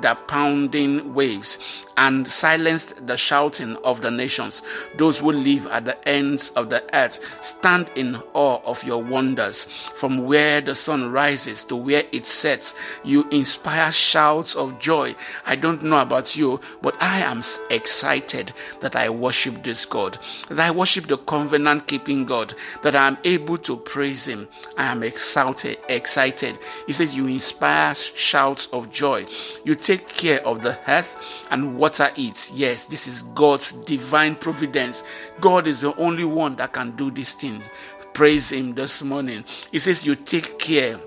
their 0.00 0.16
pounding 0.26 1.14
waves 1.14 1.58
and 1.98 2.28
silenced 2.28 3.06
the 3.06 3.16
shouting 3.16 3.76
of 3.78 4.00
the 4.02 4.10
nations. 4.10 4.62
Those 4.96 5.18
who 5.18 5.32
live 5.32 5.66
at 5.66 5.84
the 5.84 6.08
ends 6.08 6.50
of 6.50 6.70
the 6.70 6.82
earth 6.94 7.18
stand 7.40 7.90
in 7.96 8.22
awe 8.34 8.60
of 8.64 8.84
your 8.84 9.02
wonders. 9.02 9.64
From 9.96 10.24
where 10.24 10.60
the 10.60 10.76
sun 10.76 11.10
rises 11.10 11.64
to 11.64 11.74
where 11.74 12.04
it 12.12 12.24
sets, 12.24 12.76
you 13.04 13.28
inspire 13.30 13.90
shouts 13.90 14.54
of 14.54 14.78
joy. 14.78 15.16
I 15.44 15.56
don't 15.56 15.82
know 15.82 15.98
about 15.98 16.36
you, 16.36 16.60
but 16.82 16.96
I 17.02 17.18
am 17.18 17.42
excited 17.68 18.52
that 18.80 18.94
I 18.94 19.10
worship 19.10 19.64
this 19.64 19.84
God, 19.84 20.18
that 20.50 20.60
I 20.60 20.70
worship 20.70 21.08
the 21.08 21.18
covenant 21.18 21.88
keeping 21.88 22.24
God, 22.24 22.54
that 22.84 22.94
I 22.94 23.08
am 23.08 23.18
able 23.24 23.58
to 23.58 23.76
praise 23.76 24.28
Him. 24.28 24.48
I 24.76 24.84
am 24.84 25.02
excited. 25.02 25.78
Excited. 25.88 26.58
He 26.86 26.92
says, 26.92 27.12
You 27.12 27.26
inspire 27.26 27.96
shouts 27.96 28.68
of 28.72 28.90
joy. 28.92 29.26
You 29.64 29.74
take 29.74 30.08
care 30.08 30.46
of 30.46 30.62
the 30.62 30.78
earth 30.88 31.44
and 31.50 31.76
what 31.76 31.87
water 31.88 32.12
it. 32.16 32.50
Yes, 32.52 32.84
this 32.84 33.06
is 33.06 33.22
God's 33.34 33.72
divine 33.72 34.36
providence. 34.36 35.02
God 35.40 35.66
is 35.66 35.80
the 35.80 35.96
only 35.96 36.24
one 36.24 36.54
that 36.56 36.74
can 36.74 36.94
do 36.96 37.10
these 37.10 37.32
things. 37.32 37.64
Praise 38.12 38.52
Him 38.52 38.74
this 38.74 39.02
morning. 39.02 39.46
He 39.72 39.78
says, 39.78 40.04
You 40.04 40.14
take 40.14 40.58
care 40.58 41.00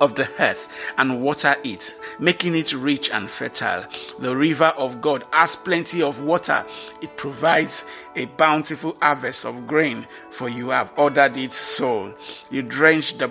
of 0.00 0.16
the 0.16 0.28
earth 0.40 0.66
and 0.98 1.22
water 1.22 1.54
it, 1.62 1.94
making 2.18 2.56
it 2.56 2.72
rich 2.72 3.08
and 3.10 3.30
fertile. 3.30 3.84
The 4.18 4.34
river 4.34 4.72
of 4.76 5.00
God 5.00 5.24
has 5.30 5.54
plenty 5.54 6.02
of 6.02 6.18
water. 6.20 6.66
It 7.00 7.16
provides 7.16 7.84
a 8.16 8.24
bountiful 8.24 8.96
harvest 9.00 9.44
of 9.44 9.68
grain, 9.68 10.08
for 10.30 10.48
you 10.48 10.70
have 10.70 10.92
ordered 10.96 11.36
it 11.36 11.52
so. 11.52 12.16
You 12.50 12.62
drench 12.62 13.16
the 13.18 13.30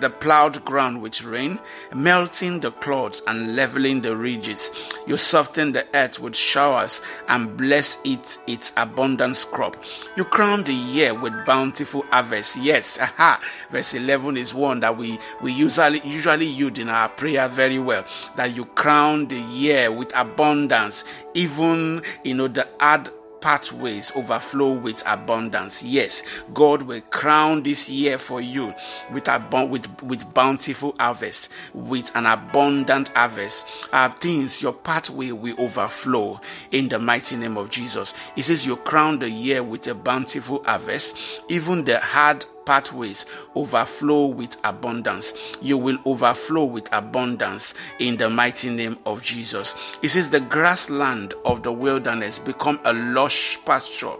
the 0.00 0.10
plowed 0.10 0.64
ground 0.64 1.02
with 1.02 1.22
rain, 1.22 1.58
melting 1.94 2.60
the 2.60 2.70
clouds 2.72 3.22
and 3.26 3.54
leveling 3.56 4.02
the 4.02 4.16
ridges. 4.16 4.70
You 5.06 5.16
soften 5.16 5.72
the 5.72 5.86
earth 5.94 6.18
with 6.18 6.34
showers 6.34 7.00
and 7.28 7.56
bless 7.56 7.98
it 8.04 8.38
its 8.46 8.72
abundant 8.76 9.46
crop. 9.52 9.76
You 10.16 10.24
crown 10.24 10.64
the 10.64 10.74
year 10.74 11.18
with 11.18 11.34
bountiful 11.46 12.04
harvest. 12.10 12.56
Yes, 12.56 12.98
aha. 12.98 13.40
Verse 13.70 13.94
11 13.94 14.36
is 14.36 14.54
one 14.54 14.80
that 14.80 14.96
we, 14.96 15.18
we 15.40 15.52
usually 15.52 16.00
usually 16.04 16.46
use 16.46 16.78
in 16.78 16.88
our 16.88 17.08
prayer 17.08 17.48
very 17.48 17.78
well. 17.78 18.04
That 18.36 18.54
you 18.54 18.64
crown 18.64 19.28
the 19.28 19.40
year 19.40 19.90
with 19.92 20.12
abundance, 20.14 21.04
even 21.34 22.02
you 22.24 22.34
know 22.34 22.48
the 22.48 22.68
hard 22.80 23.10
pathways 23.42 24.10
overflow 24.14 24.72
with 24.72 25.02
abundance. 25.04 25.82
Yes, 25.82 26.22
God 26.54 26.82
will 26.82 27.00
crown 27.02 27.62
this 27.62 27.90
year 27.90 28.16
for 28.18 28.40
you 28.40 28.74
with 29.12 29.24
abund- 29.24 29.68
with 29.68 30.02
with 30.02 30.32
bountiful 30.32 30.94
harvest, 30.98 31.50
with 31.74 32.10
an 32.14 32.26
abundant 32.26 33.08
harvest. 33.08 33.66
Uh, 33.92 34.08
things 34.08 34.62
your 34.62 34.72
pathway 34.72 35.32
will 35.32 35.60
overflow 35.60 36.40
in 36.70 36.88
the 36.88 36.98
mighty 36.98 37.36
name 37.36 37.56
of 37.58 37.68
Jesus. 37.68 38.14
He 38.34 38.42
says 38.42 38.64
you 38.66 38.76
crown 38.76 39.18
the 39.18 39.28
year 39.28 39.62
with 39.62 39.86
a 39.88 39.94
bountiful 39.94 40.62
harvest, 40.64 41.16
even 41.48 41.84
the 41.84 41.98
hard 41.98 42.46
pathways 42.64 43.26
overflow 43.54 44.26
with 44.26 44.56
abundance. 44.64 45.32
You 45.60 45.78
will 45.78 45.98
overflow 46.04 46.64
with 46.64 46.88
abundance 46.92 47.74
in 47.98 48.16
the 48.16 48.30
mighty 48.30 48.70
name 48.70 48.98
of 49.06 49.22
Jesus. 49.22 49.74
It 50.02 50.08
says, 50.08 50.30
The 50.30 50.40
grassland 50.40 51.34
of 51.44 51.62
the 51.62 51.72
wilderness 51.72 52.38
become 52.38 52.80
a 52.84 52.92
lush 52.92 53.58
pasture, 53.64 54.14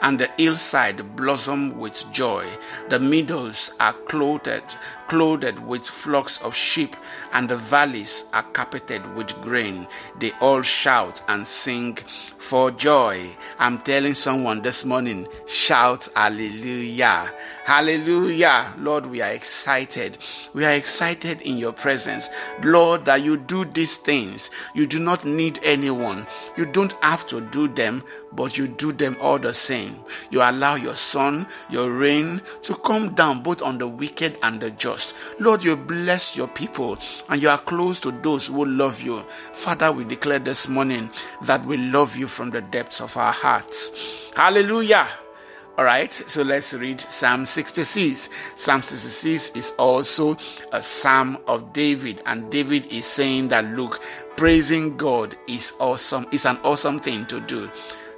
and 0.00 0.18
the 0.18 0.30
hillside 0.36 1.16
blossom 1.16 1.78
with 1.78 2.04
joy. 2.12 2.46
The 2.88 2.98
meadows 2.98 3.72
are 3.80 3.94
clothed 4.08 4.76
clothed 5.08 5.58
with 5.60 5.86
flocks 5.86 6.40
of 6.42 6.54
sheep, 6.54 6.96
and 7.32 7.48
the 7.48 7.56
valleys 7.56 8.24
are 8.32 8.42
carpeted 8.42 9.14
with 9.14 9.30
grain. 9.42 9.86
They 10.18 10.32
all 10.40 10.62
shout 10.62 11.22
and 11.28 11.46
sing 11.46 11.98
for 12.38 12.70
joy. 12.70 13.28
I'm 13.58 13.78
telling 13.80 14.14
someone 14.14 14.62
this 14.62 14.84
morning, 14.84 15.28
shout 15.46 16.08
hallelujah. 16.14 17.32
Hallelujah. 17.64 18.74
Lord, 18.78 19.06
we 19.06 19.20
are 19.20 19.30
excited. 19.30 20.18
We 20.52 20.64
are 20.64 20.72
excited 20.72 21.40
in 21.42 21.58
your 21.58 21.72
presence. 21.72 22.28
Lord, 22.62 23.04
that 23.04 23.22
you 23.22 23.36
do 23.36 23.64
these 23.64 23.98
things. 23.98 24.50
You 24.74 24.86
do 24.86 24.98
not 24.98 25.24
need 25.24 25.60
anyone. 25.62 26.26
You 26.56 26.66
don't 26.66 26.92
have 27.02 27.26
to 27.28 27.40
do 27.40 27.68
them, 27.68 28.02
but 28.32 28.58
you 28.58 28.66
do 28.66 28.92
them 28.92 29.16
all 29.20 29.38
the 29.38 29.54
same. 29.54 30.00
You 30.30 30.42
allow 30.42 30.74
your 30.74 30.96
sun, 30.96 31.46
your 31.70 31.90
rain 31.92 32.42
to 32.62 32.74
come 32.74 33.14
down 33.14 33.42
both 33.42 33.62
on 33.62 33.78
the 33.78 33.86
wicked 33.86 34.38
and 34.42 34.60
the 34.60 34.70
just. 34.70 35.01
Lord, 35.38 35.62
you 35.62 35.76
bless 35.76 36.36
your 36.36 36.48
people 36.48 36.98
and 37.28 37.40
you 37.40 37.48
are 37.48 37.58
close 37.58 37.98
to 38.00 38.10
those 38.10 38.48
who 38.48 38.64
love 38.64 39.00
you. 39.00 39.22
Father, 39.52 39.92
we 39.92 40.04
declare 40.04 40.38
this 40.38 40.68
morning 40.68 41.10
that 41.42 41.64
we 41.64 41.76
love 41.76 42.16
you 42.16 42.28
from 42.28 42.50
the 42.50 42.60
depths 42.60 43.00
of 43.00 43.16
our 43.16 43.32
hearts. 43.32 43.90
Hallelujah. 44.34 45.08
All 45.78 45.86
right, 45.86 46.12
so 46.12 46.42
let's 46.42 46.74
read 46.74 47.00
Psalm 47.00 47.46
66. 47.46 48.28
Psalm 48.56 48.82
66 48.82 49.52
is 49.56 49.72
also 49.78 50.36
a 50.70 50.82
psalm 50.82 51.38
of 51.46 51.72
David, 51.72 52.22
and 52.26 52.50
David 52.50 52.86
is 52.92 53.06
saying 53.06 53.48
that 53.48 53.64
look, 53.64 54.02
praising 54.36 54.98
God 54.98 55.34
is 55.48 55.72
awesome, 55.80 56.26
it's 56.30 56.44
an 56.44 56.58
awesome 56.62 57.00
thing 57.00 57.24
to 57.26 57.40
do. 57.40 57.70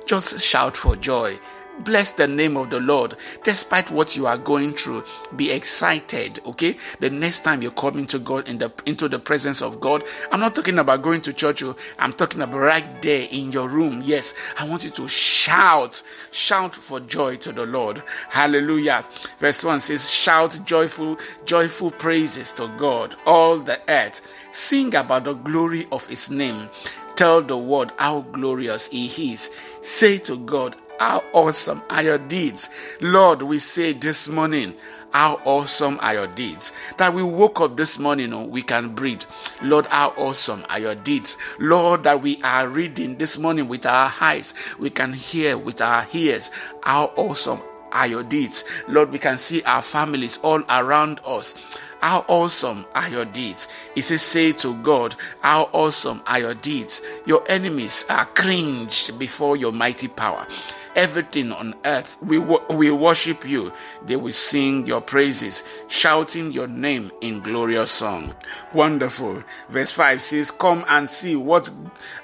Just 0.04 0.40
shout 0.40 0.76
for 0.76 0.96
joy 0.96 1.38
Bless 1.80 2.12
the 2.12 2.28
name 2.28 2.56
of 2.56 2.70
the 2.70 2.78
Lord. 2.78 3.16
Despite 3.42 3.90
what 3.90 4.16
you 4.16 4.26
are 4.26 4.38
going 4.38 4.74
through, 4.74 5.04
be 5.36 5.50
excited. 5.50 6.40
Okay. 6.46 6.76
The 7.00 7.10
next 7.10 7.42
time 7.44 7.62
you 7.62 7.70
come 7.72 7.98
into 7.98 8.18
God 8.18 8.48
in 8.48 8.58
the 8.58 8.72
into 8.86 9.08
the 9.08 9.18
presence 9.18 9.60
of 9.60 9.80
God, 9.80 10.04
I'm 10.30 10.40
not 10.40 10.54
talking 10.54 10.78
about 10.78 11.02
going 11.02 11.20
to 11.22 11.32
church. 11.32 11.62
Oh. 11.62 11.76
I'm 11.98 12.12
talking 12.12 12.42
about 12.42 12.60
right 12.60 13.02
there 13.02 13.26
in 13.30 13.50
your 13.50 13.68
room. 13.68 14.02
Yes, 14.04 14.34
I 14.58 14.68
want 14.68 14.84
you 14.84 14.90
to 14.90 15.08
shout, 15.08 16.02
shout 16.30 16.74
for 16.74 17.00
joy 17.00 17.36
to 17.38 17.52
the 17.52 17.66
Lord. 17.66 18.02
Hallelujah. 18.30 19.04
Verse 19.40 19.64
one 19.64 19.80
says, 19.80 20.08
"Shout 20.10 20.58
joyful, 20.64 21.18
joyful 21.44 21.90
praises 21.90 22.52
to 22.52 22.68
God, 22.78 23.16
all 23.26 23.58
the 23.58 23.80
earth. 23.88 24.20
Sing 24.52 24.94
about 24.94 25.24
the 25.24 25.34
glory 25.34 25.88
of 25.90 26.06
His 26.06 26.30
name." 26.30 26.68
Tell 27.16 27.42
the 27.42 27.56
world 27.56 27.92
how 27.96 28.22
glorious 28.32 28.88
He 28.88 29.32
is. 29.32 29.48
Say 29.82 30.18
to 30.18 30.36
God, 30.36 30.76
how 30.98 31.24
awesome 31.32 31.82
are 31.90 32.02
your 32.02 32.18
deeds? 32.18 32.70
Lord, 33.00 33.42
we 33.42 33.58
say 33.58 33.92
this 33.92 34.28
morning, 34.28 34.74
how 35.12 35.40
awesome 35.44 35.98
are 36.00 36.14
your 36.14 36.26
deeds. 36.26 36.72
That 36.98 37.14
we 37.14 37.22
woke 37.22 37.60
up 37.60 37.76
this 37.76 37.98
morning, 37.98 38.32
oh, 38.32 38.44
we 38.44 38.62
can 38.62 38.94
breathe. 38.94 39.22
Lord, 39.62 39.86
how 39.86 40.12
awesome 40.16 40.64
are 40.68 40.80
your 40.80 40.96
deeds. 40.96 41.36
Lord, 41.60 42.04
that 42.04 42.20
we 42.20 42.42
are 42.42 42.68
reading 42.68 43.16
this 43.16 43.38
morning 43.38 43.68
with 43.68 43.86
our 43.86 44.12
eyes, 44.20 44.54
we 44.78 44.90
can 44.90 45.12
hear 45.12 45.56
with 45.56 45.80
our 45.80 46.06
ears. 46.12 46.50
How 46.82 47.12
awesome 47.16 47.60
are 47.92 48.08
your 48.08 48.24
deeds. 48.24 48.64
Lord, 48.88 49.10
we 49.12 49.18
can 49.20 49.38
see 49.38 49.62
our 49.62 49.82
families 49.82 50.38
all 50.42 50.62
around 50.68 51.20
us. 51.24 51.54
How 52.00 52.24
awesome 52.28 52.84
are 52.94 53.08
your 53.08 53.24
deeds? 53.24 53.68
He 53.94 54.00
says, 54.02 54.20
Say 54.20 54.52
to 54.52 54.74
God, 54.82 55.14
How 55.40 55.70
awesome 55.72 56.22
are 56.26 56.40
your 56.40 56.54
deeds? 56.54 57.00
Your 57.24 57.48
enemies 57.48 58.04
are 58.10 58.26
cringed 58.26 59.18
before 59.18 59.56
your 59.56 59.72
mighty 59.72 60.08
power 60.08 60.46
everything 60.94 61.52
on 61.52 61.74
earth 61.84 62.16
we, 62.22 62.38
we 62.38 62.90
worship 62.90 63.46
you. 63.48 63.72
They 64.06 64.16
will 64.16 64.32
sing 64.32 64.86
your 64.86 65.00
praises, 65.00 65.62
shouting 65.88 66.52
your 66.52 66.66
name 66.66 67.10
in 67.20 67.40
glorious 67.40 67.90
song. 67.90 68.34
Wonderful. 68.72 69.42
Verse 69.68 69.90
5 69.90 70.22
says, 70.22 70.50
Come 70.50 70.84
and 70.88 71.08
see 71.10 71.36
what 71.36 71.70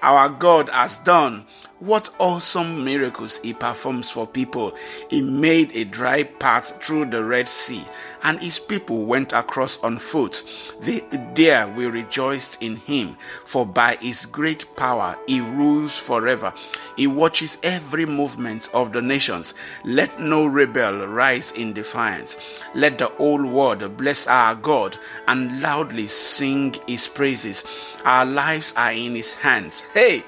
our 0.02 0.28
God 0.28 0.68
has 0.68 0.98
done 0.98 1.46
what 1.80 2.10
awesome 2.18 2.84
miracles 2.84 3.38
he 3.38 3.54
performs 3.54 4.10
for 4.10 4.26
people. 4.26 4.74
He 5.08 5.22
made 5.22 5.74
a 5.74 5.84
dry 5.84 6.24
path 6.24 6.82
through 6.84 7.06
the 7.06 7.24
Red 7.24 7.48
Sea, 7.48 7.82
and 8.22 8.38
his 8.40 8.58
people 8.58 9.06
went 9.06 9.32
across 9.32 9.78
on 9.78 9.98
foot. 9.98 10.44
They, 10.80 11.00
there 11.34 11.66
we 11.68 11.86
rejoiced 11.86 12.62
in 12.62 12.76
him, 12.76 13.16
for 13.46 13.64
by 13.64 13.96
his 13.96 14.26
great 14.26 14.76
power 14.76 15.18
he 15.26 15.40
rules 15.40 15.96
forever. 15.96 16.52
He 16.96 17.06
watches 17.06 17.56
every 17.62 18.04
movement 18.04 18.68
of 18.74 18.92
the 18.92 19.00
nations. 19.00 19.54
Let 19.84 20.20
no 20.20 20.44
rebel 20.44 21.06
rise 21.06 21.50
in 21.52 21.72
defiance. 21.72 22.36
Let 22.74 22.98
the 22.98 23.06
whole 23.06 23.44
world 23.44 23.96
bless 23.96 24.26
our 24.26 24.54
God 24.54 24.98
and 25.26 25.62
loudly 25.62 26.08
sing 26.08 26.74
his 26.86 27.08
praises. 27.08 27.64
Our 28.04 28.26
lives 28.26 28.74
are 28.76 28.92
in 28.92 29.14
his 29.14 29.34
hands. 29.34 29.80
Hey, 29.94 30.24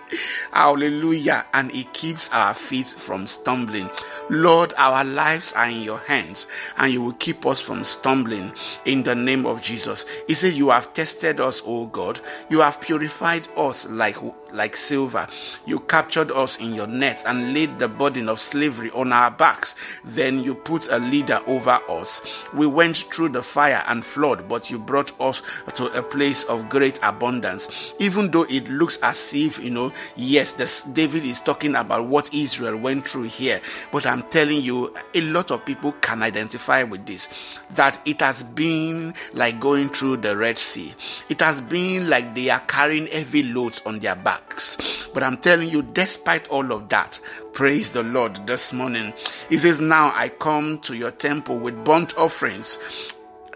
hallelujah. 0.51 1.42
And 1.53 1.71
he 1.71 1.85
keeps 1.85 2.31
our 2.31 2.55
feet 2.55 2.89
from 2.89 3.27
stumbling. 3.27 3.91
Lord, 4.29 4.75
our 4.77 5.05
lives 5.05 5.53
are 5.53 5.69
in 5.69 5.83
your 5.83 5.99
hands 5.99 6.47
and 6.77 6.93
you 6.93 7.03
will 7.03 7.13
keep 7.15 7.45
us 7.47 7.61
from 7.61 7.85
stumbling 7.85 8.53
in 8.85 9.03
the 9.03 9.15
name 9.15 9.47
of 9.47 9.63
Jesus. 9.63 10.07
He 10.27 10.35
said, 10.35 10.55
You 10.55 10.71
have 10.71 10.95
tested 10.95 11.41
us, 11.41 11.63
O 11.65 11.87
God. 11.87 12.21
You 12.49 12.61
have 12.61 12.81
purified 12.81 13.49
us 13.57 13.87
like, 13.89 14.17
like 14.53 14.77
silver. 14.77 15.27
You 15.67 15.81
captured 15.81 16.31
us 16.31 16.59
in 16.59 16.75
your 16.75 16.87
net 16.87 17.23
and 17.27 17.53
laid 17.55 17.79
the 17.79 17.89
burden 17.89 18.29
of 18.29 18.41
slavery 18.41 18.91
on 18.93 19.13
our 19.13 19.31
backs. 19.31 19.75
Then 20.05 20.43
you 20.43 20.55
put 20.55 20.89
a 20.91 20.99
leader 20.99 21.41
over 21.47 21.79
us. 21.89 22.21
We 22.55 22.67
went 22.67 22.97
through 22.97 23.31
the 23.31 23.43
fire 23.43 23.85
and 23.87 24.05
flood, 24.05 24.49
but 24.49 24.71
you 24.71 24.79
brought 24.79 25.19
us 25.21 25.43
to 25.75 25.87
a 25.99 26.03
place 26.03 26.45
of 26.45 26.69
great 26.69 26.99
abundance. 27.03 27.69
Even 27.99 28.31
though 28.31 28.45
it 28.45 28.69
looks 28.69 28.99
as 29.03 29.33
if, 29.35 29.59
you 29.59 29.71
know, 29.71 29.93
yes, 30.17 30.53
this, 30.53 30.83
David 30.83 31.25
is 31.25 31.32
talking 31.41 31.75
about 31.75 32.07
what 32.07 32.33
Israel 32.33 32.77
went 32.77 33.07
through 33.07 33.25
here, 33.25 33.61
but 33.91 34.07
I'm 34.07 34.23
telling 34.25 34.63
you, 34.63 34.95
a 35.15 35.21
lot 35.21 35.51
of 35.51 35.65
people 35.65 35.93
can 36.01 36.23
identify 36.23 36.83
with 36.83 37.07
this 37.07 37.29
that 37.71 38.01
it 38.05 38.21
has 38.21 38.43
been 38.43 39.15
like 39.33 39.61
going 39.61 39.89
through 39.89 40.19
the 40.19 40.37
Red 40.37 40.59
Sea. 40.59 40.95
It 41.29 41.41
has 41.41 41.61
been 41.61 42.09
like 42.09 42.35
they 42.35 42.51
are 42.51 42.61
carrying 42.61 43.07
heavy 43.07 43.43
loads 43.43 43.83
on 43.87 43.99
their 44.01 44.17
backs. 44.17 45.07
But 45.15 45.23
I'm 45.23 45.39
telling 45.39 45.71
you, 45.71 45.83
despite 45.83 46.49
all 46.49 46.73
of 46.73 46.89
that, 46.91 47.19
praise 47.53 47.91
the 47.91 48.03
Lord 48.03 48.47
this 48.47 48.73
morning. 48.73 49.13
He 49.49 49.59
says, 49.59 49.81
Now 49.81 50.13
I 50.15 50.29
come 50.29 50.79
to 50.81 50.95
your 50.95 51.11
temple 51.11 51.59
with 51.59 51.85
burnt 51.85 52.17
offerings 52.17 52.79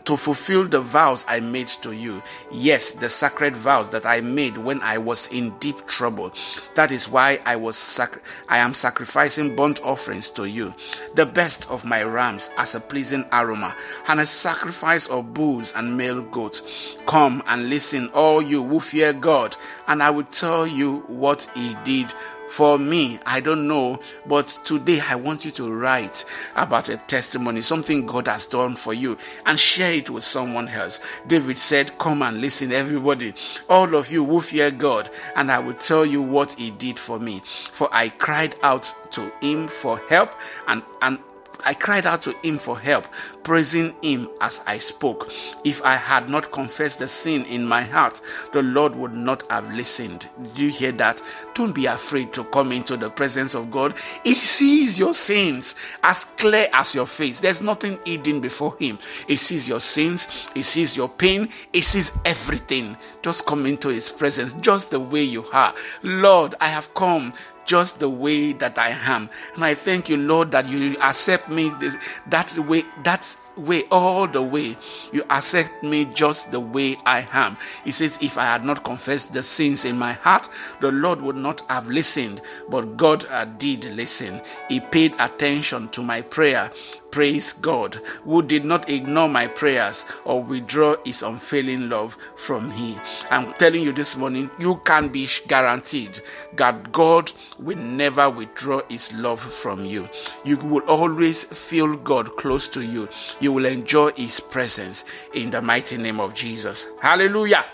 to 0.06 0.16
fulfill 0.16 0.66
the 0.66 0.80
vows 0.80 1.24
I 1.28 1.40
made 1.40 1.68
to 1.82 1.92
you. 1.92 2.22
Yes, 2.50 2.92
the 2.92 3.08
sacred 3.08 3.56
vows 3.56 3.90
that 3.90 4.06
I 4.06 4.20
made 4.20 4.56
when 4.56 4.80
I 4.80 4.98
was 4.98 5.26
in 5.28 5.50
deep 5.58 5.86
trouble. 5.86 6.32
That 6.74 6.92
is 6.92 7.08
why 7.08 7.40
I 7.44 7.56
was 7.56 7.76
sac- 7.76 8.22
I 8.48 8.58
am 8.58 8.72
sacrificing 8.74 9.54
burnt 9.54 9.80
offerings 9.82 10.30
to 10.30 10.44
you, 10.44 10.74
the 11.14 11.26
best 11.26 11.68
of 11.68 11.84
my 11.84 12.02
rams 12.02 12.50
as 12.56 12.74
a 12.74 12.80
pleasing 12.80 13.26
aroma, 13.32 13.74
and 14.08 14.20
a 14.20 14.26
sacrifice 14.26 15.06
of 15.08 15.34
bulls 15.34 15.72
and 15.74 15.96
male 15.96 16.22
goats. 16.22 16.62
Come 17.06 17.42
and 17.46 17.68
listen, 17.68 18.08
all 18.14 18.40
you 18.40 18.64
who 18.64 18.80
fear 18.80 19.12
God, 19.12 19.56
and 19.88 20.02
I 20.02 20.10
will 20.10 20.24
tell 20.24 20.66
you 20.66 21.00
what 21.08 21.48
he 21.54 21.76
did 21.84 22.14
for 22.48 22.78
me, 22.78 23.18
I 23.26 23.40
don't 23.40 23.66
know, 23.66 24.00
but 24.26 24.46
today 24.64 25.00
I 25.00 25.14
want 25.16 25.44
you 25.44 25.50
to 25.52 25.72
write 25.72 26.24
about 26.54 26.88
a 26.88 26.96
testimony, 26.96 27.60
something 27.60 28.06
God 28.06 28.28
has 28.28 28.46
done 28.46 28.76
for 28.76 28.94
you, 28.94 29.18
and 29.44 29.58
share 29.58 29.92
it 29.92 30.10
with 30.10 30.24
someone 30.24 30.68
else. 30.68 31.00
David 31.26 31.58
said, 31.58 31.98
Come 31.98 32.22
and 32.22 32.40
listen, 32.40 32.72
everybody, 32.72 33.34
all 33.68 33.94
of 33.94 34.10
you 34.10 34.24
who 34.24 34.40
fear 34.40 34.70
God, 34.70 35.10
and 35.34 35.50
I 35.50 35.58
will 35.58 35.74
tell 35.74 36.06
you 36.06 36.22
what 36.22 36.52
He 36.54 36.70
did 36.70 36.98
for 36.98 37.18
me. 37.18 37.42
For 37.72 37.88
I 37.92 38.08
cried 38.08 38.56
out 38.62 38.92
to 39.12 39.32
Him 39.40 39.68
for 39.68 39.98
help, 40.08 40.32
and, 40.66 40.82
and 41.02 41.18
I 41.64 41.74
cried 41.74 42.06
out 42.06 42.22
to 42.22 42.32
him 42.42 42.58
for 42.58 42.78
help, 42.78 43.06
praising 43.42 43.94
him 44.02 44.28
as 44.40 44.60
I 44.66 44.78
spoke. 44.78 45.32
If 45.64 45.82
I 45.82 45.96
had 45.96 46.28
not 46.28 46.52
confessed 46.52 46.98
the 46.98 47.08
sin 47.08 47.44
in 47.46 47.66
my 47.66 47.82
heart, 47.82 48.20
the 48.52 48.62
Lord 48.62 48.94
would 48.96 49.14
not 49.14 49.50
have 49.50 49.72
listened. 49.72 50.28
Do 50.54 50.64
you 50.64 50.70
hear 50.70 50.92
that? 50.92 51.22
Don't 51.54 51.72
be 51.72 51.86
afraid 51.86 52.32
to 52.34 52.44
come 52.44 52.72
into 52.72 52.96
the 52.96 53.10
presence 53.10 53.54
of 53.54 53.70
God. 53.70 53.94
He 54.24 54.34
sees 54.34 54.98
your 54.98 55.14
sins 55.14 55.74
as 56.02 56.24
clear 56.36 56.68
as 56.72 56.94
your 56.94 57.06
face. 57.06 57.40
There's 57.40 57.60
nothing 57.60 57.98
hidden 58.04 58.40
before 58.40 58.76
him. 58.78 58.98
He 59.26 59.36
sees 59.36 59.68
your 59.68 59.80
sins, 59.80 60.26
he 60.54 60.62
sees 60.62 60.96
your 60.96 61.08
pain, 61.08 61.48
he 61.72 61.80
sees 61.80 62.12
everything. 62.24 62.96
Just 63.22 63.46
come 63.46 63.66
into 63.66 63.88
his 63.88 64.08
presence 64.08 64.54
just 64.60 64.90
the 64.90 65.00
way 65.00 65.22
you 65.22 65.46
are. 65.52 65.74
Lord, 66.02 66.54
I 66.60 66.68
have 66.68 66.92
come 66.94 67.32
just 67.66 67.98
the 67.98 68.08
way 68.08 68.52
that 68.54 68.78
I 68.78 68.90
am. 68.90 69.28
And 69.54 69.64
I 69.64 69.74
thank 69.74 70.08
you, 70.08 70.16
Lord, 70.16 70.52
that 70.52 70.68
you 70.68 70.96
accept 71.00 71.50
me 71.50 71.70
this, 71.80 71.96
that 72.28 72.56
way, 72.58 72.84
that 73.04 73.36
way, 73.56 73.84
all 73.90 74.26
the 74.26 74.42
way. 74.42 74.76
You 75.12 75.24
accept 75.30 75.82
me 75.82 76.04
just 76.06 76.50
the 76.50 76.60
way 76.60 76.96
I 77.06 77.26
am. 77.32 77.56
He 77.84 77.90
says, 77.90 78.18
If 78.20 78.38
I 78.38 78.44
had 78.44 78.64
not 78.64 78.84
confessed 78.84 79.32
the 79.32 79.42
sins 79.42 79.84
in 79.84 79.98
my 79.98 80.12
heart, 80.12 80.48
the 80.80 80.90
Lord 80.92 81.20
would 81.20 81.36
not 81.36 81.62
have 81.70 81.86
listened. 81.88 82.42
But 82.68 82.96
God 82.96 83.24
uh, 83.30 83.44
did 83.44 83.84
listen. 83.86 84.40
He 84.68 84.80
paid 84.80 85.14
attention 85.18 85.88
to 85.90 86.02
my 86.02 86.22
prayer. 86.22 86.70
Praise 87.10 87.54
God, 87.54 87.94
who 88.24 88.42
did 88.42 88.64
not 88.66 88.90
ignore 88.90 89.28
my 89.28 89.46
prayers 89.46 90.04
or 90.24 90.42
withdraw 90.42 90.96
his 91.04 91.22
unfailing 91.22 91.88
love 91.88 92.16
from 92.36 92.68
me. 92.68 92.98
I'm 93.30 93.54
telling 93.54 93.82
you 93.82 93.92
this 93.92 94.16
morning, 94.16 94.50
you 94.58 94.82
can 94.84 95.08
be 95.08 95.26
guaranteed 95.48 96.20
that 96.56 96.92
God 96.92 97.32
will 97.58 97.78
never 97.78 98.28
withdraw 98.28 98.82
his 98.90 99.12
love 99.14 99.40
from 99.40 99.84
you. 99.86 100.08
You 100.44 100.58
will 100.58 100.82
always 100.82 101.44
feel 101.44 101.96
God 101.96 102.36
close 102.36 102.68
to 102.68 102.82
you. 102.84 103.08
You 103.40 103.45
will 103.48 103.66
enjoy 103.66 104.10
his 104.12 104.40
presence 104.40 105.04
in 105.34 105.50
the 105.50 105.62
mighty 105.62 105.96
name 105.96 106.20
of 106.20 106.34
Jesus. 106.34 106.86
Hallelujah. 107.00 107.64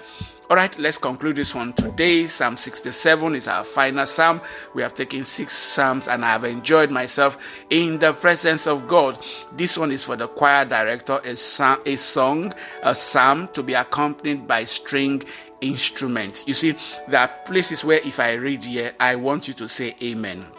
All 0.53 0.57
right, 0.57 0.79
let's 0.79 0.99
conclude 0.99 1.37
this 1.37 1.55
one 1.55 1.73
today. 1.73 2.27
Psalm 2.27 2.59
67 2.59 3.35
is 3.35 3.49
our 3.49 3.65
final 3.65 4.05
psalm. 4.05 4.43
We 4.75 4.83
have 4.83 4.93
taken 4.95 5.25
six 5.25 5.57
psalms 5.57 6.09
and 6.09 6.23
I 6.23 6.33
have 6.33 6.45
enjoyed 6.45 6.91
myself 6.91 7.39
in 7.71 7.99
the 7.99 8.13
presence 8.13 8.67
of 8.67 8.87
God. 8.87 9.19
This 9.57 9.79
one 9.79 9.91
is 9.91 10.05
for 10.05 10.15
the 10.15 10.29
choir 10.29 10.67
director, 10.67 11.23
a, 11.25 11.37
song, 11.37 11.79
a 11.87 11.97
song, 11.97 12.53
a 12.83 12.95
psalm 12.95 13.49
to 13.55 13.63
be 13.63 13.73
accompanied 13.73 14.47
by 14.47 14.65
string 14.65 15.23
instruments. 15.63 16.47
You 16.47 16.53
see, 16.53 16.77
there 17.09 17.21
are 17.21 17.31
places 17.47 17.83
where 17.83 18.01
if 18.05 18.21
I 18.21 18.33
read 18.33 18.63
here, 18.63 18.93
I 19.01 19.17
want 19.17 19.49
you 19.49 19.55
to 19.55 19.69
say 19.71 19.97
amen. 20.03 20.52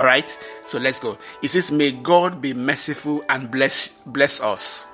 All 0.00 0.06
right, 0.06 0.32
so 0.64 0.78
let's 0.78 0.98
go. 0.98 1.18
It 1.42 1.48
says, 1.48 1.70
May 1.70 1.92
God 1.92 2.40
be 2.40 2.54
merciful 2.54 3.22
and 3.28 3.50
bless 3.50 3.88
bless 4.06 4.40
us. 4.40 4.86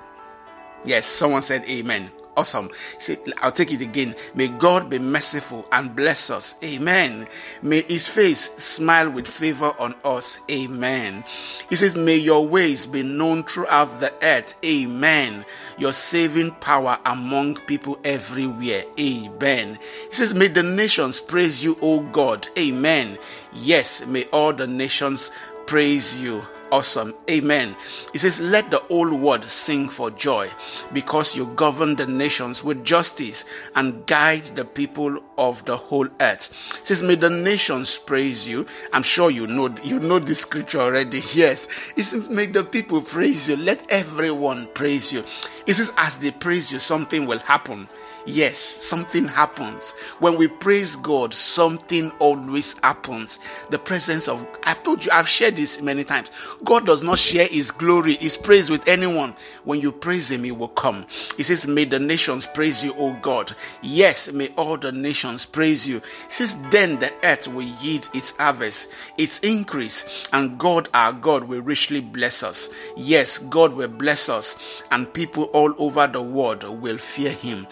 Yes, 0.85 1.07
someone 1.07 1.43
said 1.43 1.63
amen. 1.69 2.11
Awesome. 2.37 2.71
See, 2.99 3.17
I'll 3.39 3.51
take 3.51 3.73
it 3.73 3.81
again. 3.81 4.15
May 4.35 4.49
God 4.49 4.91
be 4.91 4.99
merciful 4.99 5.67
and 5.73 5.97
bless 5.97 6.29
us. 6.29 6.55
Amen. 6.63 7.27
May 7.63 7.81
his 7.83 8.07
face 8.07 8.51
smile 8.63 9.11
with 9.11 9.27
favor 9.27 9.75
on 9.79 9.95
us. 10.05 10.39
Amen. 10.51 11.25
He 11.71 11.77
says, 11.77 11.95
May 11.95 12.17
your 12.17 12.47
ways 12.47 12.87
be 12.87 13.03
known 13.03 13.45
throughout 13.45 14.01
the 14.01 14.13
earth. 14.23 14.55
Amen. 14.63 15.47
Your 15.79 15.95
saving 15.95 16.51
power 16.57 16.99
among 17.07 17.57
people 17.67 17.99
everywhere. 18.05 18.85
Amen. 19.01 19.79
He 20.09 20.15
says, 20.15 20.35
May 20.35 20.49
the 20.49 20.63
nations 20.63 21.21
praise 21.21 21.65
you, 21.65 21.79
O 21.81 22.01
God. 22.01 22.49
Amen. 22.59 23.19
Yes, 23.55 24.05
may 24.07 24.25
all 24.27 24.53
the 24.53 24.67
nations 24.67 25.31
praise 25.67 26.21
you 26.21 26.45
awesome. 26.71 27.15
Amen. 27.31 27.77
He 28.13 28.19
says, 28.19 28.41
Let 28.41 28.71
the 28.71 28.79
whole 28.79 29.15
world 29.15 29.45
sing 29.45 29.89
for 29.89 30.11
joy 30.11 30.51
because 30.93 31.35
you 31.35 31.47
govern 31.57 31.97
the 31.97 32.07
nations 32.07 32.63
with 32.63 32.85
justice 32.85 33.45
and 33.75 34.07
guide 34.07 34.45
the 34.57 34.65
people 34.65 35.23
of 35.39 35.65
the 35.65 35.77
whole 35.77 36.09
earth. 36.21 36.53
He 36.81 36.87
says, 36.87 37.03
May 37.03 37.15
the 37.15 37.31
nations 37.31 37.99
praise 37.99 38.47
you. 38.49 38.67
I'm 38.93 39.03
sure 39.03 39.31
you 39.31 39.47
know 39.47 39.75
you 39.83 39.99
know 39.99 40.19
this 40.19 40.41
scripture 40.41 40.81
already. 40.81 41.23
Yes. 41.37 41.69
He 41.95 42.03
says, 42.03 42.29
May 42.31 42.47
the 42.47 42.65
people 42.65 43.03
praise 43.03 43.49
you. 43.49 43.57
Let 43.57 43.91
everyone 43.91 44.69
praise 44.73 45.13
you. 45.13 45.23
He 45.67 45.75
says, 45.75 45.93
As 45.99 46.17
they 46.17 46.31
praise 46.31 46.73
you, 46.73 46.79
something 46.79 47.27
will 47.27 47.41
happen 47.41 47.89
yes, 48.27 48.59
something 48.59 49.27
happens. 49.27 49.93
When 50.21 50.37
we 50.37 50.49
praise 50.49 50.97
God, 50.97 51.33
something 51.35 52.11
always 52.19 52.75
happens. 52.83 53.39
The 53.71 53.79
presence 53.79 54.29
of, 54.29 54.47
I've 54.65 54.83
told 54.83 55.05
you, 55.05 55.11
I've 55.13 55.29
shared 55.29 55.57
this 55.57 55.81
many 55.81 56.05
times. 56.05 56.31
God 56.65 56.87
does 56.87 57.03
not 57.03 57.19
share 57.19 57.47
his 57.47 57.71
glory, 57.71 58.17
his 58.17 58.37
praise 58.37 58.71
with 58.71 58.87
anyone. 58.89 59.37
When 59.65 59.81
you 59.81 59.93
praise 59.93 60.31
him, 60.31 60.45
he 60.45 60.53
will 60.53 60.69
come. 60.69 61.07
He 61.37 61.43
says, 61.43 61.67
May 61.67 61.85
the 61.85 61.99
nations 61.99 62.47
praise 62.55 62.85
you, 62.85 62.95
O 62.95 63.15
God. 63.23 63.55
Yes, 63.83 64.31
may 64.33 64.49
all 64.57 64.77
the 64.77 64.93
nations 64.93 65.45
praise 65.45 65.87
you. 65.87 66.01
He 66.27 66.33
says, 66.33 66.57
Then 66.71 66.99
the 66.99 67.13
earth 67.23 67.49
will 67.49 67.63
yield 67.81 68.09
its 68.15 68.31
harvest, 68.33 68.91
its 69.17 69.39
increase, 69.41 70.25
and 70.33 70.59
God 70.59 70.89
our 70.95 71.13
God 71.13 71.45
will 71.45 71.63
richly 71.63 72.01
bless 72.01 72.43
us. 72.43 72.71
Yes, 72.97 73.39
God 73.39 73.73
will 73.75 73.89
bless 73.89 74.29
us, 74.29 74.57
and 74.91 75.13
people 75.13 75.45
all 75.45 75.75
over 75.79 76.07
the 76.07 76.23
world 76.23 76.65
will 76.83 76.99
fear 76.99 77.31
him. 77.31 77.67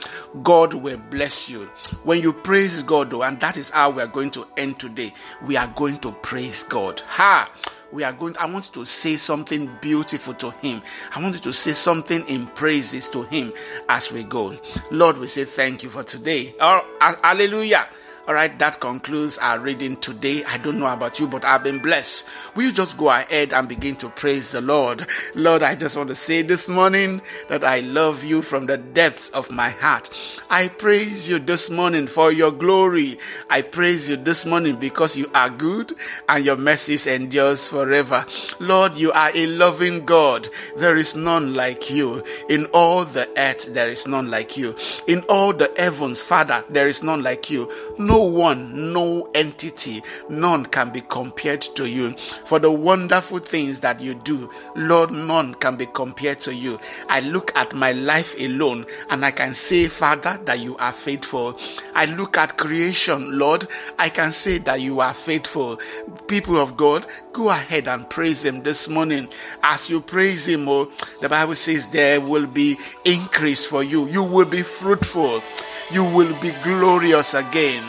God 0.44 0.74
will 0.74 0.98
bless 0.98 1.48
you. 1.48 1.64
When 2.04 2.20
you 2.20 2.32
praise 2.32 2.82
God, 2.82 3.10
though, 3.10 3.22
and 3.22 3.40
that 3.40 3.56
is 3.56 3.70
how 3.70 3.90
we 3.90 4.02
are 4.02 4.06
going 4.06 4.30
to 4.32 4.46
end 4.56 4.78
today, 4.78 5.12
we 5.44 5.56
are 5.56 5.72
going 5.74 5.98
to 6.00 6.12
praise 6.12 6.62
God. 6.64 7.00
Ha! 7.06 7.50
we 7.94 8.02
are 8.02 8.12
going 8.12 8.34
to, 8.34 8.42
I 8.42 8.46
want 8.46 8.72
to 8.72 8.84
say 8.84 9.16
something 9.16 9.70
beautiful 9.80 10.34
to 10.34 10.50
him. 10.50 10.82
I 11.14 11.22
want 11.22 11.40
to 11.40 11.52
say 11.52 11.72
something 11.72 12.26
in 12.28 12.48
praises 12.48 13.08
to 13.10 13.22
him 13.22 13.52
as 13.88 14.10
we 14.10 14.24
go. 14.24 14.58
Lord, 14.90 15.16
we 15.16 15.28
say 15.28 15.44
thank 15.44 15.84
you 15.84 15.90
for 15.90 16.02
today. 16.02 16.54
Oh, 16.60 16.84
hallelujah. 17.22 17.86
All 18.26 18.32
right, 18.32 18.58
that 18.58 18.80
concludes 18.80 19.36
our 19.36 19.58
reading 19.58 19.98
today. 19.98 20.44
I 20.44 20.56
don't 20.56 20.78
know 20.78 20.86
about 20.86 21.20
you, 21.20 21.26
but 21.26 21.44
I've 21.44 21.62
been 21.62 21.78
blessed. 21.78 22.24
Will 22.54 22.62
you 22.64 22.72
just 22.72 22.96
go 22.96 23.10
ahead 23.10 23.52
and 23.52 23.68
begin 23.68 23.96
to 23.96 24.08
praise 24.08 24.50
the 24.50 24.62
Lord? 24.62 25.06
Lord, 25.34 25.62
I 25.62 25.74
just 25.74 25.94
want 25.94 26.08
to 26.08 26.14
say 26.14 26.40
this 26.40 26.66
morning 26.66 27.20
that 27.50 27.64
I 27.64 27.80
love 27.80 28.24
you 28.24 28.40
from 28.40 28.64
the 28.64 28.78
depths 28.78 29.28
of 29.30 29.50
my 29.50 29.68
heart. 29.68 30.08
I 30.48 30.68
praise 30.68 31.28
you 31.28 31.38
this 31.38 31.68
morning 31.68 32.06
for 32.06 32.32
your 32.32 32.50
glory. 32.50 33.18
I 33.50 33.60
praise 33.60 34.08
you 34.08 34.16
this 34.16 34.46
morning 34.46 34.76
because 34.76 35.18
you 35.18 35.30
are 35.34 35.50
good 35.50 35.92
and 36.26 36.46
your 36.46 36.56
mercies 36.56 37.06
endures 37.06 37.68
forever. 37.68 38.24
Lord, 38.58 38.94
you 38.94 39.12
are 39.12 39.32
a 39.34 39.44
loving 39.48 40.06
God. 40.06 40.48
There 40.78 40.96
is 40.96 41.14
none 41.14 41.52
like 41.52 41.90
you. 41.90 42.24
In 42.48 42.64
all 42.72 43.04
the 43.04 43.28
earth, 43.36 43.74
there 43.74 43.90
is 43.90 44.06
none 44.06 44.30
like 44.30 44.56
you. 44.56 44.74
In 45.06 45.20
all 45.24 45.52
the 45.52 45.70
heavens, 45.76 46.22
Father, 46.22 46.64
there 46.70 46.88
is 46.88 47.02
none 47.02 47.22
like 47.22 47.50
you. 47.50 47.70
No 47.98 48.13
no 48.14 48.20
one, 48.22 48.92
no 48.92 49.28
entity, 49.34 50.00
none 50.28 50.64
can 50.66 50.90
be 50.90 51.00
compared 51.00 51.60
to 51.60 51.88
you. 51.88 52.12
For 52.44 52.60
the 52.60 52.70
wonderful 52.70 53.40
things 53.40 53.80
that 53.80 54.00
you 54.00 54.14
do, 54.14 54.48
Lord, 54.76 55.10
none 55.10 55.54
can 55.54 55.74
be 55.74 55.86
compared 55.86 56.38
to 56.42 56.54
you. 56.54 56.78
I 57.08 57.18
look 57.18 57.50
at 57.56 57.72
my 57.74 57.90
life 57.90 58.36
alone 58.38 58.86
and 59.10 59.24
I 59.24 59.32
can 59.32 59.52
say, 59.52 59.88
Father, 59.88 60.38
that 60.44 60.60
you 60.60 60.76
are 60.76 60.92
faithful. 60.92 61.58
I 61.96 62.04
look 62.04 62.38
at 62.38 62.56
creation, 62.56 63.36
Lord, 63.36 63.66
I 63.98 64.10
can 64.10 64.30
say 64.30 64.58
that 64.58 64.80
you 64.80 65.00
are 65.00 65.12
faithful. 65.12 65.80
People 66.28 66.56
of 66.56 66.76
God, 66.76 67.08
go 67.32 67.50
ahead 67.50 67.88
and 67.88 68.08
praise 68.08 68.44
Him 68.44 68.62
this 68.62 68.86
morning. 68.86 69.28
As 69.64 69.90
you 69.90 70.00
praise 70.00 70.46
Him, 70.46 70.68
oh, 70.68 70.88
the 71.20 71.28
Bible 71.28 71.56
says 71.56 71.88
there 71.88 72.20
will 72.20 72.46
be 72.46 72.78
increase 73.04 73.64
for 73.64 73.82
you. 73.82 74.06
You 74.06 74.22
will 74.22 74.46
be 74.46 74.62
fruitful. 74.62 75.42
You 75.90 76.04
will 76.04 76.40
be 76.40 76.52
glorious 76.62 77.34
again 77.34 77.82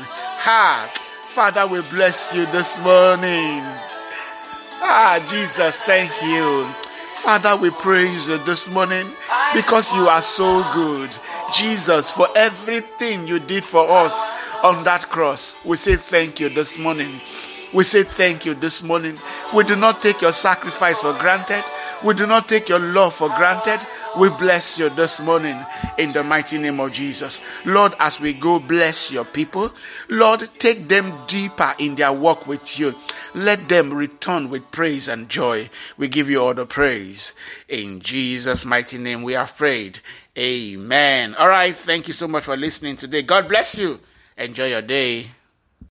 heart. 0.46 0.96
Father, 1.34 1.66
we 1.66 1.82
bless 1.90 2.32
you 2.32 2.46
this 2.54 2.78
morning. 2.80 3.66
Ah, 4.78 5.18
Jesus, 5.28 5.76
thank 5.78 6.12
you. 6.22 6.68
Father, 7.18 7.58
we 7.58 7.72
praise 7.72 8.28
you 8.28 8.38
this 8.46 8.70
morning 8.70 9.08
because 9.56 9.92
you 9.94 10.08
are 10.08 10.22
so 10.22 10.64
good. 10.72 11.10
Jesus, 11.52 12.12
for 12.12 12.28
everything 12.36 13.28
you 13.28 13.40
did 13.40 13.66
for 13.66 13.90
us 13.90 14.30
on 14.64 14.84
that 14.84 15.10
cross, 15.10 15.56
we 15.66 15.78
say 15.78 15.96
thank 15.96 16.40
you 16.40 16.50
this 16.50 16.78
morning. 16.78 17.20
We 17.74 17.84
say 17.84 18.04
thank 18.04 18.46
you 18.46 18.54
this 18.54 18.84
morning. 18.84 19.18
We 19.52 19.64
do 19.64 19.76
not 19.76 20.04
take 20.04 20.22
your 20.22 20.32
sacrifice 20.32 21.02
for 21.02 21.14
granted. 21.14 21.64
We 22.04 22.14
do 22.14 22.28
not 22.28 22.48
take 22.48 22.70
your 22.70 22.80
love 22.80 23.16
for 23.16 23.30
granted. 23.30 23.80
We 24.20 24.30
bless 24.30 24.78
you 24.80 24.90
this 24.90 25.20
morning 25.20 25.60
in 25.98 26.12
the 26.12 26.24
mighty 26.24 26.58
name 26.58 26.80
of 26.80 26.94
Jesus. 26.94 27.42
Lord, 27.66 27.94
as 28.00 28.20
we 28.20 28.34
go, 28.34 28.60
bless 28.60 29.12
your 29.12 29.26
people. 29.26 29.72
Lord, 30.10 30.50
take 30.60 30.88
them 30.88 31.14
deeper 31.28 31.74
in 31.80 31.96
their 31.96 32.14
walk 32.14 32.48
with 32.48 32.80
you. 32.80 32.96
Let 33.34 33.68
them 33.70 33.94
return 33.94 34.50
with 34.50 34.72
praise 34.72 35.08
and 35.08 35.28
joy. 35.28 35.70
We 35.98 36.08
give 36.08 36.30
you 36.30 36.42
all 36.42 36.54
the 36.54 36.66
praise. 36.66 37.34
In 37.68 38.00
Jesus' 38.00 38.66
mighty 38.66 38.98
name, 38.98 39.24
we 39.24 39.34
have 39.34 39.58
prayed. 39.58 40.00
Amen. 40.38 41.36
All 41.36 41.50
right. 41.50 41.76
Thank 41.76 42.08
you 42.08 42.14
so 42.14 42.28
much 42.28 42.44
for 42.44 42.56
listening 42.56 42.98
today. 42.98 43.22
God 43.22 43.50
bless 43.50 43.78
you. 43.78 44.00
Enjoy 44.38 44.68
your 44.68 44.82
day. 44.82 45.28